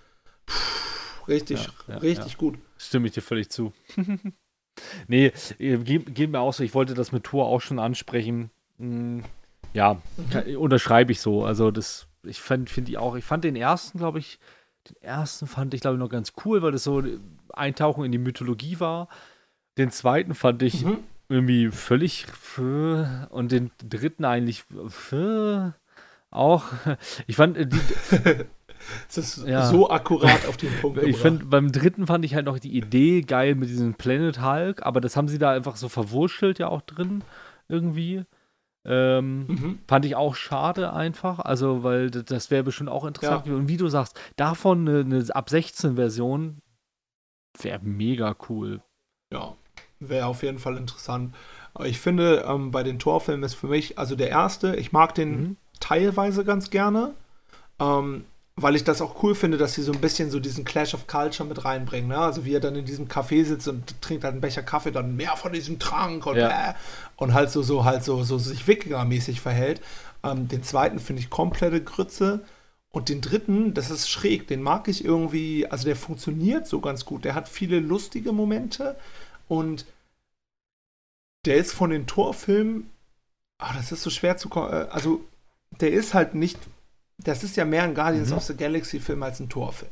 [0.47, 2.59] Puh, richtig, ja, ja, richtig gut.
[2.79, 3.73] Stimme ich dir völlig zu.
[5.09, 6.63] nee, äh, geht, geht, mir auch so.
[6.63, 8.51] Ich wollte das mit Tour auch schon ansprechen.
[8.79, 9.25] Hm,
[9.73, 10.57] ja, mhm.
[10.57, 11.45] unterschreibe ich so.
[11.45, 14.39] Also, das, ich finde find die auch, ich fand den ersten, glaube ich,
[14.89, 17.03] Den ersten fand ich, glaube ich, noch ganz cool, weil das so
[17.53, 19.09] Eintauchen in die Mythologie war.
[19.79, 20.99] Den zweiten fand ich mhm.
[21.31, 22.27] Irgendwie völlig
[23.31, 24.65] und den dritten eigentlich
[26.31, 26.65] auch.
[27.27, 27.81] Ich fand äh, die.
[29.09, 29.67] Es ist ja.
[29.67, 31.03] so akkurat auf den Punkt.
[31.03, 34.85] Ich finde, beim dritten fand ich halt noch die Idee geil mit diesem Planet Hulk,
[34.85, 37.23] aber das haben sie da einfach so verwurschtelt ja auch drin
[37.69, 38.25] irgendwie.
[38.85, 39.79] Ähm, mhm.
[39.87, 43.47] Fand ich auch schade einfach, also weil das wäre bestimmt auch interessant.
[43.47, 43.55] Ja.
[43.55, 46.63] Und wie du sagst, davon eine, eine ab 16 Version
[47.61, 48.83] wäre mega cool.
[49.33, 49.55] Ja,
[50.01, 51.35] wäre auf jeden Fall interessant.
[51.75, 55.15] Aber ich finde, ähm, bei den Torfilmen ist für mich, also der erste, ich mag
[55.15, 55.57] den mhm.
[55.79, 57.15] teilweise ganz gerne.
[57.79, 58.25] Ähm,
[58.63, 61.07] weil ich das auch cool finde, dass sie so ein bisschen so diesen Clash of
[61.07, 62.09] Culture mit reinbringen.
[62.09, 62.19] Ne?
[62.19, 65.17] Also wie er dann in diesem Café sitzt und trinkt halt einen Becher Kaffee, dann
[65.17, 66.71] mehr von diesem Trank und, ja.
[66.71, 66.75] äh,
[67.17, 69.81] und halt so, so halt so, so sich Wikinger-mäßig verhält.
[70.23, 72.41] Ähm, den zweiten finde ich komplette Grütze.
[72.93, 77.05] Und den dritten, das ist schräg, den mag ich irgendwie, also der funktioniert so ganz
[77.05, 77.25] gut.
[77.25, 78.97] Der hat viele lustige Momente
[79.51, 79.85] und
[81.45, 82.89] der ist von den Torfilmen,
[83.59, 85.25] ach, das ist so schwer zu, äh, also
[85.81, 86.59] der ist halt nicht
[87.25, 88.37] das ist ja mehr ein Guardians mhm.
[88.37, 89.91] of the Galaxy-Film als ein Torfilm.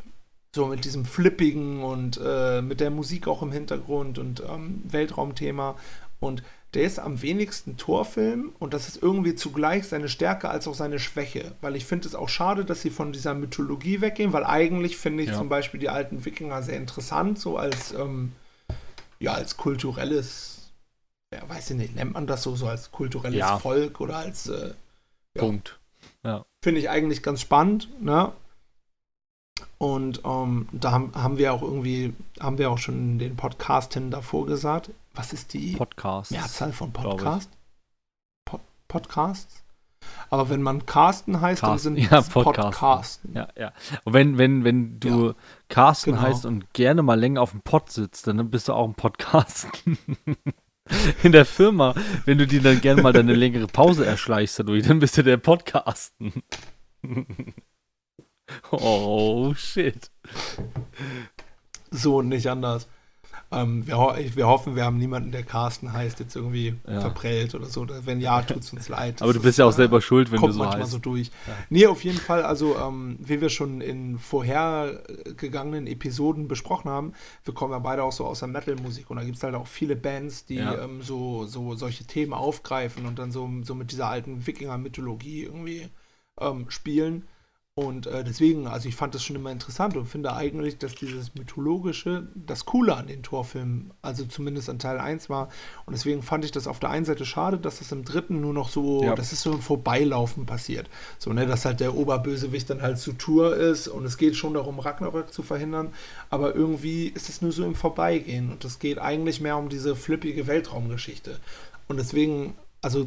[0.55, 5.77] So mit diesem Flippigen und äh, mit der Musik auch im Hintergrund und ähm, Weltraumthema.
[6.21, 6.43] Und
[6.75, 10.99] der ist am wenigsten Torfilm und das ist irgendwie zugleich seine Stärke als auch seine
[10.99, 11.53] Schwäche.
[11.61, 15.23] Weil ich finde es auch schade, dass sie von dieser Mythologie weggehen, weil eigentlich finde
[15.23, 15.37] ich ja.
[15.37, 18.33] zum Beispiel die alten Wikinger sehr interessant, so als, ähm,
[19.19, 20.71] ja, als kulturelles,
[21.33, 23.59] ja, weiß ich nicht, nennt man das so, so als kulturelles ja.
[23.59, 24.75] Volk oder als äh,
[25.35, 25.41] ja.
[25.41, 25.79] Punkt.
[26.25, 26.45] Ja.
[26.63, 28.33] Finde ich eigentlich ganz spannend, ne?
[29.79, 34.47] Und ähm, da haben, haben wir auch irgendwie, haben wir auch schon den Podcasten davor
[34.47, 34.91] gesagt.
[35.15, 36.31] Was ist die Podcast.
[36.31, 37.51] Mehrzahl von Podcast?
[38.45, 39.63] Pod Podcasts?
[40.31, 43.35] Aber wenn man Carsten heißt, Cast, dann sind ja, Podcasten.
[43.35, 43.73] Ja, ja.
[44.05, 45.35] Und wenn, wenn, wenn du ja,
[45.69, 46.23] Carsten genau.
[46.23, 49.99] heißt und gerne mal länger auf dem Pod sitzt, dann bist du auch ein Podcasten.
[51.23, 51.95] in der Firma,
[52.25, 55.37] wenn du dir dann gerne mal deine längere Pause erschleichst dadurch, dann bist du der
[55.37, 56.33] Podcasten.
[58.71, 60.11] oh, shit.
[61.91, 62.89] So und nicht anders.
[63.51, 67.01] Ähm, wir, ho wir, hoffen, wir haben niemanden, der Carsten heißt, jetzt irgendwie ja.
[67.01, 67.87] verprellt oder so.
[68.05, 69.23] Wenn ja, tut es uns leid.
[69.23, 70.91] Aber du bist ist, ja auch selber schuld, wenn du so manchmal heißt.
[70.91, 71.29] so durch.
[71.47, 71.55] Ja.
[71.71, 77.55] Nee, auf jeden Fall, also ähm, wie wir schon in vorhergegangenen Episoden besprochen haben, wir
[77.55, 79.97] kommen ja beide auch so aus der Metal-Musik und da gibt es halt auch viele
[79.97, 80.85] Bands, die ja.
[80.85, 85.89] ähm, so, so solche Themen aufgreifen und dann so, so mit dieser alten Wikinger-Mythologie irgendwie
[86.39, 87.25] ähm, spielen.
[87.79, 91.37] Und äh, deswegen, also ich fand das schon immer interessant und finde eigentlich, dass dieses
[91.37, 95.49] Mythologische das Coole an den Torfilmen, also zumindest an Teil 1 war.
[95.87, 98.53] Und deswegen fand ich das auf der einen Seite schade, dass das im dritten nur
[98.53, 99.15] noch so, ja.
[99.15, 100.91] das ist so ein Vorbeilaufen passiert.
[101.21, 104.55] So, ne, dass halt der Oberbösewicht dann halt zu Tour ist und es geht schon
[104.55, 105.93] darum, Ragnarök zu verhindern.
[106.31, 109.95] Aber irgendwie ist es nur so im Vorbeigehen und es geht eigentlich mehr um diese
[109.95, 111.39] flippige Weltraumgeschichte.
[111.87, 113.07] Und deswegen, also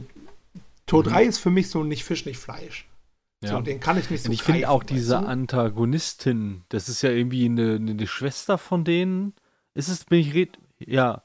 [0.85, 1.09] Tor mhm.
[1.09, 2.87] 3 ist für mich so nicht Fisch, nicht Fleisch.
[3.43, 3.49] Ja.
[3.49, 5.25] So, den kann ich nicht so Und ich finde auch diese du?
[5.25, 9.33] Antagonistin, das ist ja irgendwie eine, eine, Schwester von denen.
[9.73, 11.23] Ist es, bin ich red, ja.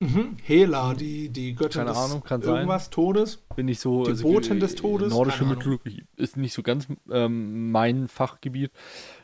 [0.00, 0.36] Mhm.
[0.42, 2.92] Hela, die, die Göttin Keine Ahnung, kann irgendwas sein.
[2.92, 3.36] Todes.
[3.54, 4.02] Bin ich so.
[4.02, 5.12] Die also, Botin des Todes.
[5.12, 8.72] Nordische Mythologie ist nicht so ganz ähm, mein Fachgebiet.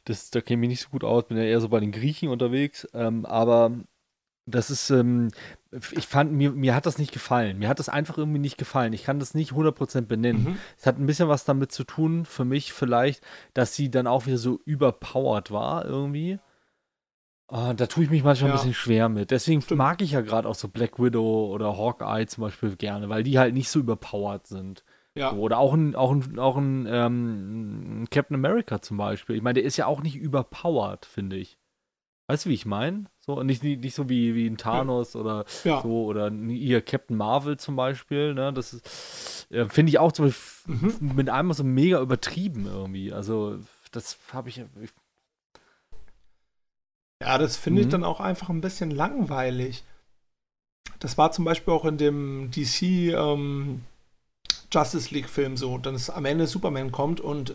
[0.05, 1.27] Das, da kenne ich mich nicht so gut aus.
[1.27, 2.87] Bin ja eher so bei den Griechen unterwegs.
[2.95, 3.73] Ähm, aber
[4.47, 5.31] das ist, ähm,
[5.71, 7.59] ich fand, mir, mir hat das nicht gefallen.
[7.59, 8.93] Mir hat das einfach irgendwie nicht gefallen.
[8.93, 10.45] Ich kann das nicht 100% benennen.
[10.45, 10.59] Mhm.
[10.79, 14.27] Es hat ein bisschen was damit zu tun, für mich vielleicht, dass sie dann auch
[14.27, 16.39] wieder so überpowered war irgendwie.
[17.51, 18.55] Uh, da tue ich mich manchmal ja.
[18.55, 19.31] ein bisschen schwer mit.
[19.31, 19.79] Deswegen Stimmt.
[19.79, 23.39] mag ich ja gerade auch so Black Widow oder Hawkeye zum Beispiel gerne, weil die
[23.39, 24.85] halt nicht so überpowered sind.
[25.15, 25.33] Ja.
[25.33, 29.37] Oder auch ein, auch ein, auch ein ähm, Captain America zum Beispiel.
[29.37, 31.59] Ich meine, der ist ja auch nicht überpowered, finde ich.
[32.29, 33.07] Weißt du, wie ich meine?
[33.21, 35.81] So, nicht, nicht so wie, wie ein Thanos oder ja.
[35.81, 38.53] so, oder ihr Captain Marvel zum Beispiel, ne?
[38.53, 41.15] Das ist, äh, finde ich auch zum Beispiel mhm.
[41.17, 43.15] mit einmal so mega übertrieben irgendwie.
[43.15, 43.59] Also,
[43.93, 44.91] das habe ich, ich.
[47.23, 47.87] Ja, das finde mhm.
[47.87, 49.83] ich dann auch einfach ein bisschen langweilig.
[51.01, 52.83] Das war zum Beispiel auch in dem DC
[53.15, 53.85] ähm,
[54.71, 57.55] Justice League-Film so, dass am Ende Superman kommt und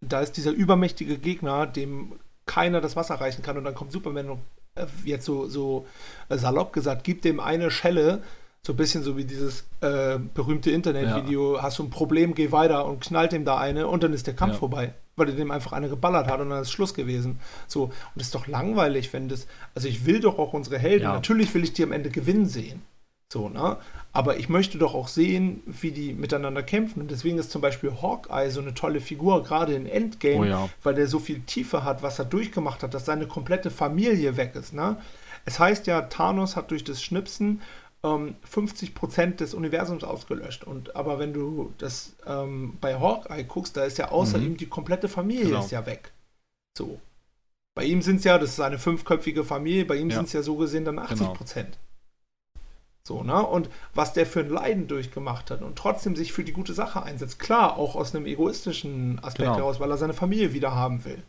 [0.00, 2.18] da ist dieser übermächtige Gegner, dem
[2.48, 4.40] keiner das Wasser reichen kann und dann kommt Superman und
[4.74, 5.86] äh, jetzt so, so
[6.28, 8.22] salopp gesagt, gibt dem eine Schelle,
[8.62, 11.62] so ein bisschen so wie dieses äh, berühmte Internetvideo, ja.
[11.62, 14.34] hast du ein Problem, geh weiter und knallt ihm da eine und dann ist der
[14.34, 14.58] Kampf ja.
[14.58, 17.38] vorbei, weil er dem einfach eine geballert hat und dann ist Schluss gewesen.
[17.68, 21.04] So, und das ist doch langweilig, wenn das, also ich will doch auch unsere Helden,
[21.04, 21.12] ja.
[21.12, 22.82] natürlich will ich die am Ende gewinnen sehen.
[23.30, 23.76] So, ne?
[24.14, 27.02] Aber ich möchte doch auch sehen, wie die miteinander kämpfen.
[27.02, 30.68] Und deswegen ist zum Beispiel Hawkeye so eine tolle Figur, gerade in Endgame, Oh ja.
[30.82, 34.54] weil der so viel Tiefe hat, was er durchgemacht hat, dass seine komplette Familie weg
[34.54, 34.72] ist.
[34.72, 34.96] Ne?
[35.44, 37.60] Es heißt ja, Thanos hat durch das Schnipsen
[38.02, 40.64] ähm, 50% des Universums ausgelöscht.
[40.64, 44.46] Und aber wenn du das ähm, bei Hawkeye guckst, da ist ja außer Mhm.
[44.46, 45.60] ihm die komplette Familie Genau.
[45.64, 46.12] ist ja weg.
[46.78, 46.98] So.
[47.76, 50.16] Bei ihm sind es ja, das ist eine fünfköpfige Familie, bei ihm Ja.
[50.16, 51.34] sind es ja so gesehen dann 80 Genau.
[53.08, 53.42] So, ne?
[53.44, 57.02] Und was der für ein Leiden durchgemacht hat und trotzdem sich für die gute Sache
[57.02, 57.38] einsetzt.
[57.38, 59.56] Klar, auch aus einem egoistischen Aspekt Genau.
[59.56, 61.22] heraus, weil er seine Familie wieder haben will.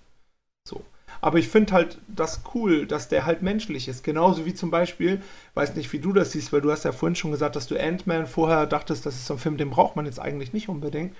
[0.67, 0.81] So.
[1.21, 4.03] Aber ich finde halt das cool, dass der halt menschlich ist.
[4.03, 5.21] Genauso wie zum Beispiel,
[5.53, 7.77] weiß nicht, wie du das siehst, weil du hast ja vorhin schon gesagt, dass du
[7.81, 11.15] Ant-Man vorher dachtest, das ist so ein Film, den braucht man jetzt eigentlich nicht unbedingt.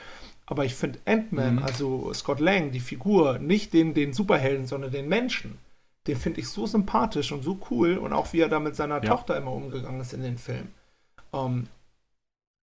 [0.45, 1.63] Aber ich finde Ant-Man, Mhm.
[1.63, 5.57] also Scott Lang, die Figur, nicht den, den Superhelden, sondern den Menschen,
[6.07, 9.03] den finde ich so sympathisch und so cool und auch wie er da mit seiner
[9.03, 9.09] Ja.
[9.11, 10.73] Tochter immer umgegangen ist in den Filmen.
[11.33, 11.67] Ähm,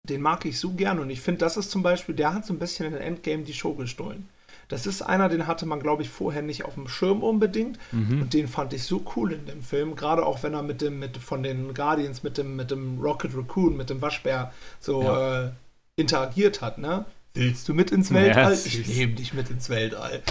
[0.08, 2.52] den mag ich so gern und ich finde, das ist zum Beispiel, der hat so
[2.54, 4.28] ein bisschen in Endgame die Show gestohlen.
[4.68, 7.78] Das ist einer, den hatte man, glaube ich, vorher nicht auf dem Schirm unbedingt.
[7.92, 8.22] Mhm.
[8.22, 10.98] Und den fand ich so cool in dem Film, gerade auch wenn er mit dem,
[10.98, 15.44] mit von den Guardians, mit dem, mit dem Rocket Raccoon, mit dem Waschbär so Ja.
[15.44, 15.50] äh,
[15.96, 17.04] interagiert hat, ne?
[17.34, 18.52] Willst du mit ins Weltall?
[18.54, 20.22] Ja, ich nehme dich mit ins Weltall.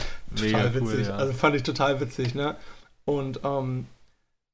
[0.42, 1.08] Mega Total cool, witzig.
[1.08, 1.16] ja.
[1.16, 2.56] Also fand ich total witzig, ne?
[3.06, 3.88] Und ähm,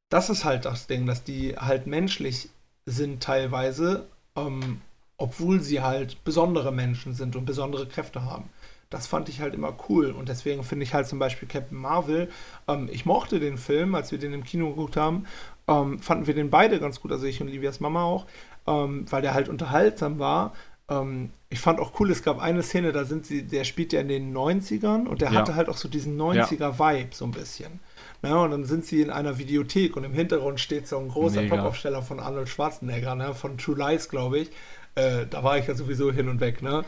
[0.10, 2.50] das ist halt das Ding, dass die halt menschlich
[2.86, 4.82] sind teilweise, ähm,
[5.18, 8.50] obwohl sie halt besondere Menschen sind und besondere Kräfte haben.
[8.90, 12.30] Das fand ich halt immer cool und deswegen finde ich halt zum Beispiel Captain Marvel,
[12.68, 15.26] ähm, ich mochte den Film, als wir den im Kino geguckt haben,
[15.68, 18.26] ähm, fanden wir den beide ganz gut, also ich und Livias Mama auch,
[18.68, 20.54] ähm, weil der halt unterhaltsam war.
[20.90, 24.02] Ähm, ich fand auch cool, es gab eine Szene, da sind sie, der spielt ja
[24.02, 25.40] in den 90ern und der Ja.
[25.40, 27.80] hatte halt auch so diesen 90er-Vibe so ein bisschen.
[28.24, 31.42] Ne, und dann sind sie in einer Videothek und im Hintergrund steht so ein großer
[31.42, 31.56] Mega.
[31.56, 34.52] Topaufsteller von Arnold Schwarzenegger, ne, von True Lies, glaube ich.
[34.94, 36.86] Äh, da war ich ja sowieso hin und weg, ne?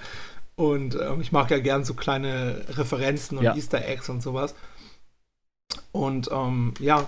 [0.55, 3.55] Und ähm, ich mag ja gern so kleine Referenzen und Ja.
[3.55, 4.53] Easter Eggs und sowas.
[5.91, 7.07] Und ähm, ja,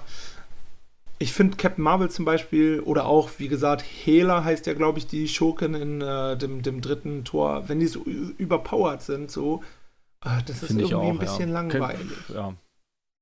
[1.20, 5.08] ich finde Captain Marvel zum Beispiel oder auch, wie gesagt, Hela heißt ja, glaube ich,
[5.08, 9.64] die Schurken in äh, dem, dem dritten Tor, wenn die so überpowered sind, so,
[10.24, 11.12] äh, das ist Finde irgendwie auch.
[11.12, 11.54] ein bisschen ja.
[11.62, 12.28] langweilig.
[12.28, 12.54] Kann, ja.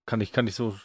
[0.05, 0.75] Kann ich, kann ich so.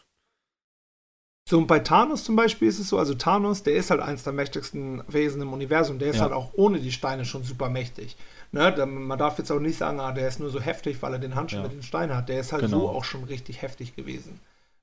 [1.49, 4.23] So, und bei Thanos zum Beispiel ist es so, also Thanos, der ist halt eins
[4.23, 6.23] der mächtigsten Wesen im Universum, der ist Ja.
[6.25, 8.19] halt auch ohne die Steine schon super mächtig.
[8.53, 8.85] Ne?
[8.87, 11.35] Man darf jetzt auch nicht sagen, ah, der ist nur so heftig, weil er den
[11.37, 11.63] Handschuh Ja.
[11.63, 12.29] mit den Steinen hat.
[12.29, 12.81] Der ist halt Genau.
[12.81, 14.41] so auch schon richtig heftig gewesen.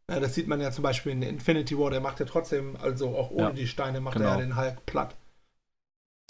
[0.07, 3.09] Ne, das sieht man ja zum Beispiel in Infinity War, der macht ja trotzdem, also
[3.15, 4.29] auch ohne Ja, die Steine, macht genau.
[4.29, 5.13] er ja den Hulk platt.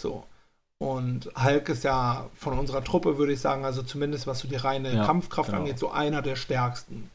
[0.02, 0.24] So.
[0.78, 4.56] Und Hulk ist ja von unserer Truppe, würde ich sagen, also zumindest was so die
[4.56, 5.60] reine Ja, Kampfkraft genau.
[5.62, 7.10] angeht, so einer der stärksten.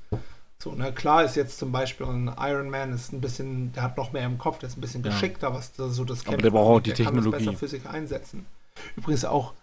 [0.61, 3.97] So, ne, klar ist jetzt zum Beispiel ein Iron Man ist ein bisschen, der hat
[3.97, 5.09] noch mehr im Kopf, der ist ein bisschen Ja.
[5.09, 7.45] geschickter, was da so das Aber der braucht auch die der kann das Technologie.
[7.45, 8.45] besser für sich einsetzen.
[8.95, 9.53] Übrigens auch,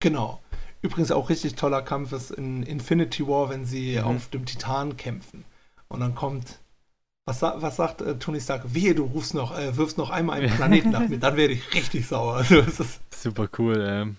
[0.00, 0.40] genau,
[0.80, 4.04] übrigens auch richtig toller Kampf ist in Infinity War, wenn sie Mhm.
[4.04, 5.44] auf dem Titan kämpfen.
[5.88, 6.58] Und dann kommt,
[7.26, 8.72] was, was sagt äh, Tony Stark?
[8.72, 11.74] Wehe, du rufst noch, äh, wirfst noch einmal einen Planeten nach mir, dann werde ich
[11.74, 12.42] richtig sauer.
[12.50, 12.84] Also,
[13.14, 13.84] Super cool.
[13.86, 14.16] Ähm.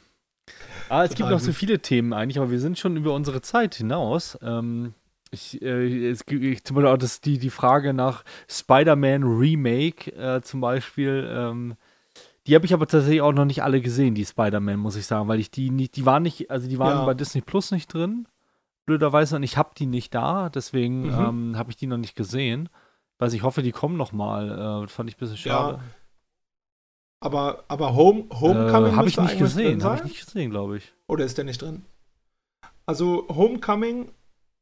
[0.87, 1.55] Ah, es gibt Total noch so gut.
[1.55, 4.37] viele Themen eigentlich, aber wir sind schon über unsere Zeit hinaus.
[4.43, 4.93] Ähm,
[5.31, 10.11] ich, äh, es gibt ich- zum Beispiel auch das, die, die Frage nach Spider-Man Remake
[10.15, 11.27] äh, zum Beispiel.
[11.31, 11.75] Ähm,
[12.47, 15.27] die habe ich aber tatsächlich auch noch nicht alle gesehen, die Spider-Man, muss ich sagen,
[15.27, 17.05] weil ich die nicht, die waren nicht, also die waren Ja.
[17.05, 18.27] bei Disney Plus nicht drin,
[18.87, 21.13] blöderweise, und ich habe die nicht da, deswegen Mhm.
[21.13, 22.69] ähm, habe ich die noch nicht gesehen.
[23.19, 24.83] Weiß ich hoffe, die kommen noch mal.
[24.83, 25.77] Äh, fand ich ein bisschen schade.
[25.77, 25.83] ja.
[27.21, 30.77] Aber, aber Home, Homecoming äh, habe ich müsste nicht gesehen, habe ich nicht gesehen, glaube
[30.77, 30.93] ich.
[31.07, 31.83] Oder ist der nicht drin?
[32.85, 34.11] Also Homecoming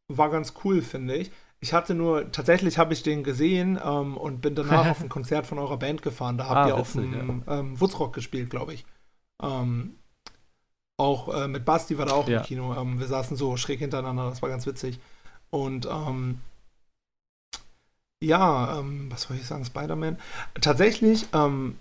[0.08, 1.32] war ganz cool, finde ich.
[1.60, 5.48] Ich hatte nur, tatsächlich habe ich den gesehen ähm, und bin danach auf ein Konzert
[5.48, 6.38] von eurer Band gefahren.
[6.38, 8.86] Da habt Ah, ihr auf dem ähm, Woodstock gespielt, glaube ich.
[9.42, 9.96] Ähm,
[10.98, 12.40] auch äh, mit Basti war da auch Ja.
[12.40, 12.76] im Kino.
[12.76, 15.00] Ähm, wir saßen so schräg hintereinander, das war ganz witzig.
[15.50, 16.42] Und ähm,
[18.22, 20.18] ja, ähm, was soll ich sagen, Spider-Man?
[20.62, 21.78] Tatsächlich, ähm,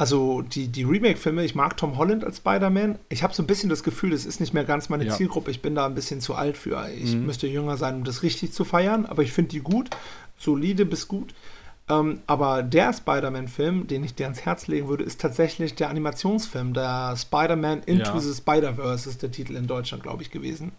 [0.00, 2.98] also die, die Remake-Filme, ich mag Tom Holland als Spider-Man.
[3.10, 5.14] Ich habe so ein bisschen das Gefühl, das ist nicht mehr ganz meine Ja.
[5.14, 5.50] Zielgruppe.
[5.50, 6.88] Ich bin da ein bisschen zu alt für.
[6.88, 7.26] Ich Mhm.
[7.26, 9.90] müsste jünger sein, um das richtig zu feiern, aber ich finde die gut.
[10.38, 11.34] Solide bis gut.
[11.90, 16.72] Ähm, aber der Spider-Man-Film, den ich dir ans Herz legen würde, ist tatsächlich der Animationsfilm.
[16.72, 18.20] Der Spider-Man Into Ja.
[18.20, 20.72] the Spider-Verse ist der Titel in Deutschland, glaube ich, gewesen.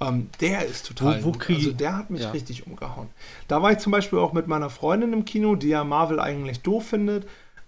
[0.00, 2.30] Ähm, der ist total Wo- wo Also der hat mich Ja.
[2.30, 3.08] richtig umgehauen.
[3.48, 6.60] Da war ich zum Beispiel auch mit meiner Freundin im Kino, die ja Marvel eigentlich
[6.62, 7.26] doof findet.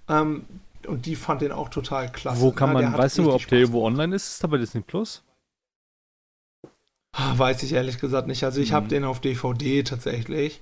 [0.09, 0.45] Ähm,
[0.87, 2.41] und die fand den auch total klasse.
[2.41, 4.29] Wo kann Na, man, weißt du, ob richtig der Spaß irgendwo online ist?
[4.29, 5.23] Ist der bei Disney Plus?
[7.13, 8.45] Ah, Weiß ich ehrlich gesagt nicht.
[8.45, 8.89] Also ich habe Mhm.
[8.89, 10.61] den auf DVD tatsächlich.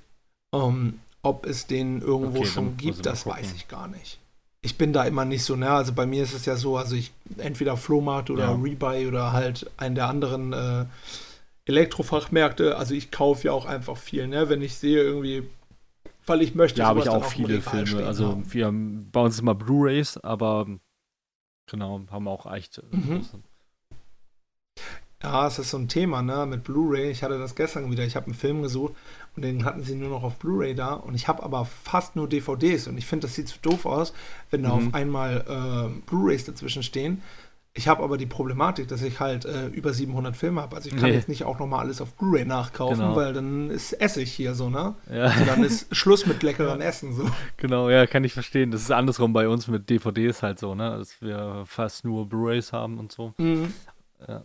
[0.54, 3.40] Ähm, ob es den irgendwo Okay, schon gibt, das gucken.
[3.42, 4.18] weiß ich gar nicht.
[4.64, 5.70] ich bin da immer nicht so, ne?
[5.70, 8.54] Also bei mir ist es ja so, also ich entweder Flohmarkt oder ja.
[8.62, 10.84] Rebuy oder halt einen der anderen äh,
[11.66, 12.76] Elektrofachmärkte.
[12.76, 14.48] Also ich kaufe ja auch einfach viel, ne?
[14.48, 15.44] Wenn ich sehe irgendwie,
[16.26, 16.80] weil ich möchte.
[16.80, 18.04] Ja, habe ich auch viele Filme.
[18.04, 20.66] Also wir haben bei uns immer Blu-rays, aber
[21.66, 22.78] genau haben auch echt.
[22.78, 23.26] Äh, mhm.
[25.22, 27.10] Ja, es ist so ein Thema, ne, mit Blu-ray.
[27.10, 28.04] Ich hatte das gestern wieder.
[28.04, 28.94] Ich habe einen Film gesucht
[29.36, 32.28] und den hatten sie nur noch auf Blu-ray da und ich habe aber fast nur
[32.28, 34.12] DVDs und ich finde, das sieht zu doof aus,
[34.50, 34.88] wenn da mhm.
[34.88, 37.22] auf einmal äh, Blu-rays dazwischen stehen.
[37.74, 40.76] Ich habe aber die Problematik, dass ich halt äh, über 700 Filme habe.
[40.76, 41.16] Also ich kann nee.
[41.16, 43.16] jetzt nicht auch nochmal alles auf Blu-ray nachkaufen, genau.
[43.16, 44.94] weil dann ist Essig hier so, ne?
[45.10, 45.24] Ja.
[45.24, 46.86] Also dann ist Schluss mit leckeren ja.
[46.86, 47.30] Essen so.
[47.56, 48.72] Genau, ja, kann ich verstehen.
[48.72, 50.98] Das ist andersrum bei uns mit DVDs halt so, ne?
[50.98, 53.32] Dass wir fast nur Blu-rays haben und so.
[53.38, 53.72] Mhm.
[54.28, 54.44] Ja.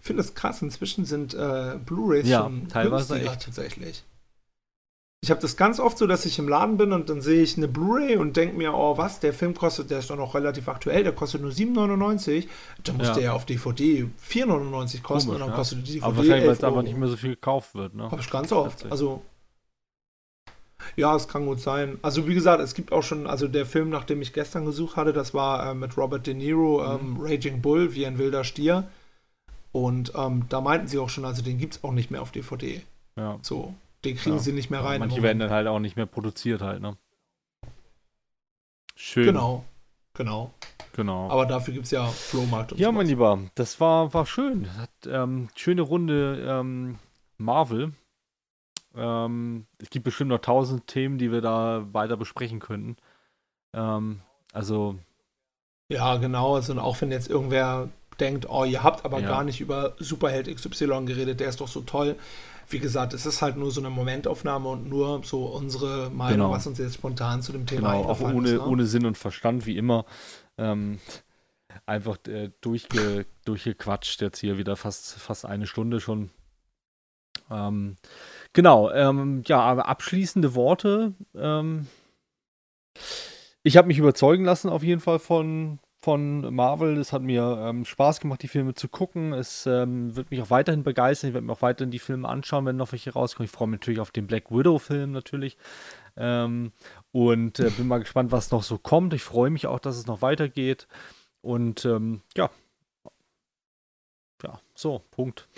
[0.00, 0.60] Ich finde das krass.
[0.60, 3.44] Inzwischen sind äh, Blu-rays ja, schon teilweise echt.
[3.44, 4.04] tatsächlich.
[5.22, 7.58] Ich habe das ganz oft so, dass ich im Laden bin und dann sehe ich
[7.58, 10.66] eine Blu-ray und denke mir, oh was, der Film kostet, der ist doch noch relativ
[10.66, 12.48] aktuell, der kostet nur 7,99.
[12.84, 13.14] Dann muss ja.
[13.14, 15.54] der ja auf DVD 4,99 kosten Komisch, und dann ja.
[15.54, 16.04] kostet die DVD.
[16.04, 18.10] Aber wahrscheinlich, weil es einfach nicht mehr so viel gekauft wird, ne?
[18.10, 18.90] Habe ich ganz oft.
[18.90, 19.20] Also.
[20.96, 21.98] Ja, es kann gut sein.
[22.00, 24.96] Also wie gesagt, es gibt auch schon, also der Film, nach dem ich gestern gesucht
[24.96, 27.20] hatte, das war äh, mit Robert De Niro, ähm, mhm.
[27.20, 28.88] Raging Bull, wie ein wilder Stier.
[29.72, 32.32] Und ähm, da meinten sie auch schon, also den gibt es auch nicht mehr auf
[32.32, 32.80] DVD.
[33.16, 33.38] Ja.
[33.42, 33.74] So,
[34.04, 34.42] den kriegen ja.
[34.42, 35.00] sie nicht mehr rein.
[35.00, 36.96] Manche werden dann halt auch nicht mehr produziert halt, ne?
[38.94, 39.26] Schön.
[39.26, 39.64] Genau,
[40.14, 40.52] genau.
[40.92, 41.30] Genau.
[41.30, 42.96] Aber dafür gibt es ja Flohmarkt und Ja, sowas.
[42.96, 44.76] mein Lieber, das war, war schön.
[44.76, 46.98] Hat, ähm, schöne Runde ähm,
[47.38, 47.92] Marvel.
[48.94, 52.96] Ähm, es gibt bestimmt noch tausend Themen, die wir da weiter besprechen könnten.
[53.72, 54.20] Ähm,
[54.52, 54.98] also.
[55.88, 56.56] Ja, genau.
[56.56, 57.88] Also auch wenn jetzt irgendwer
[58.18, 59.28] denkt, oh, ihr habt aber ja.
[59.28, 62.16] gar nicht über Superheld XY geredet, der ist doch so toll.
[62.70, 66.50] Wie gesagt, es ist halt nur so eine Momentaufnahme und nur so unsere Meinung, genau.
[66.52, 68.66] was uns jetzt spontan zu dem Thema genau, auch ohne, ist, ne?
[68.66, 70.04] ohne Sinn und Verstand, wie immer.
[70.56, 71.00] Ähm,
[71.86, 76.30] einfach äh, durchge, durchgequatscht jetzt hier wieder fast, fast eine Stunde schon.
[77.50, 77.96] Ähm,
[78.52, 81.14] genau, ähm, ja, aber abschließende Worte.
[81.34, 81.88] Ähm,
[83.62, 86.96] ich habe mich überzeugen lassen auf jeden Fall von, von Marvel.
[86.98, 89.32] Es hat mir ähm, Spaß gemacht, die Filme zu gucken.
[89.32, 91.28] Es ähm, wird mich auch weiterhin begeistern.
[91.28, 93.46] Ich werde mir auch weiterhin die Filme anschauen, wenn noch welche rauskommen.
[93.46, 95.56] Ich freue mich natürlich auf den Black Widow-Film natürlich.
[96.16, 96.72] Ähm,
[97.12, 99.12] und äh, bin mal gespannt, was noch so kommt.
[99.14, 100.88] Ich freue mich auch, dass es noch weitergeht.
[101.42, 102.50] Und ähm, ja.
[104.42, 105.48] Ja, so, Punkt.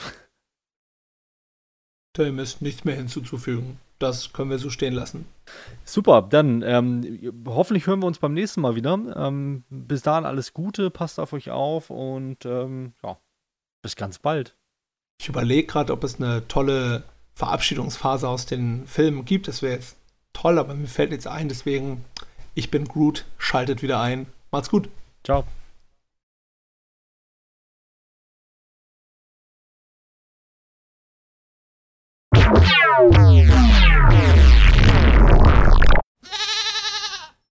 [2.17, 5.27] Dem ist nichts mehr hinzuzufügen das können wir so stehen lassen.
[5.85, 8.99] Super, dann ähm, hoffentlich hören wir uns beim nächsten Mal wieder.
[9.17, 13.17] Ähm, bis dahin alles Gute, passt auf euch auf und ähm, ja,
[13.83, 14.57] bis ganz bald.
[15.21, 19.49] Ich überlege gerade, ob es eine tolle Verabschiedungsphase aus den Filmen gibt.
[19.49, 19.97] Das wäre jetzt
[20.33, 21.49] toll, aber mir fällt nichts ein.
[21.49, 22.05] Deswegen,
[22.55, 24.27] ich bin Groot, schaltet wieder ein.
[24.51, 24.89] Macht's gut.
[25.25, 25.45] Ciao.
[33.03, 33.52] Yeah.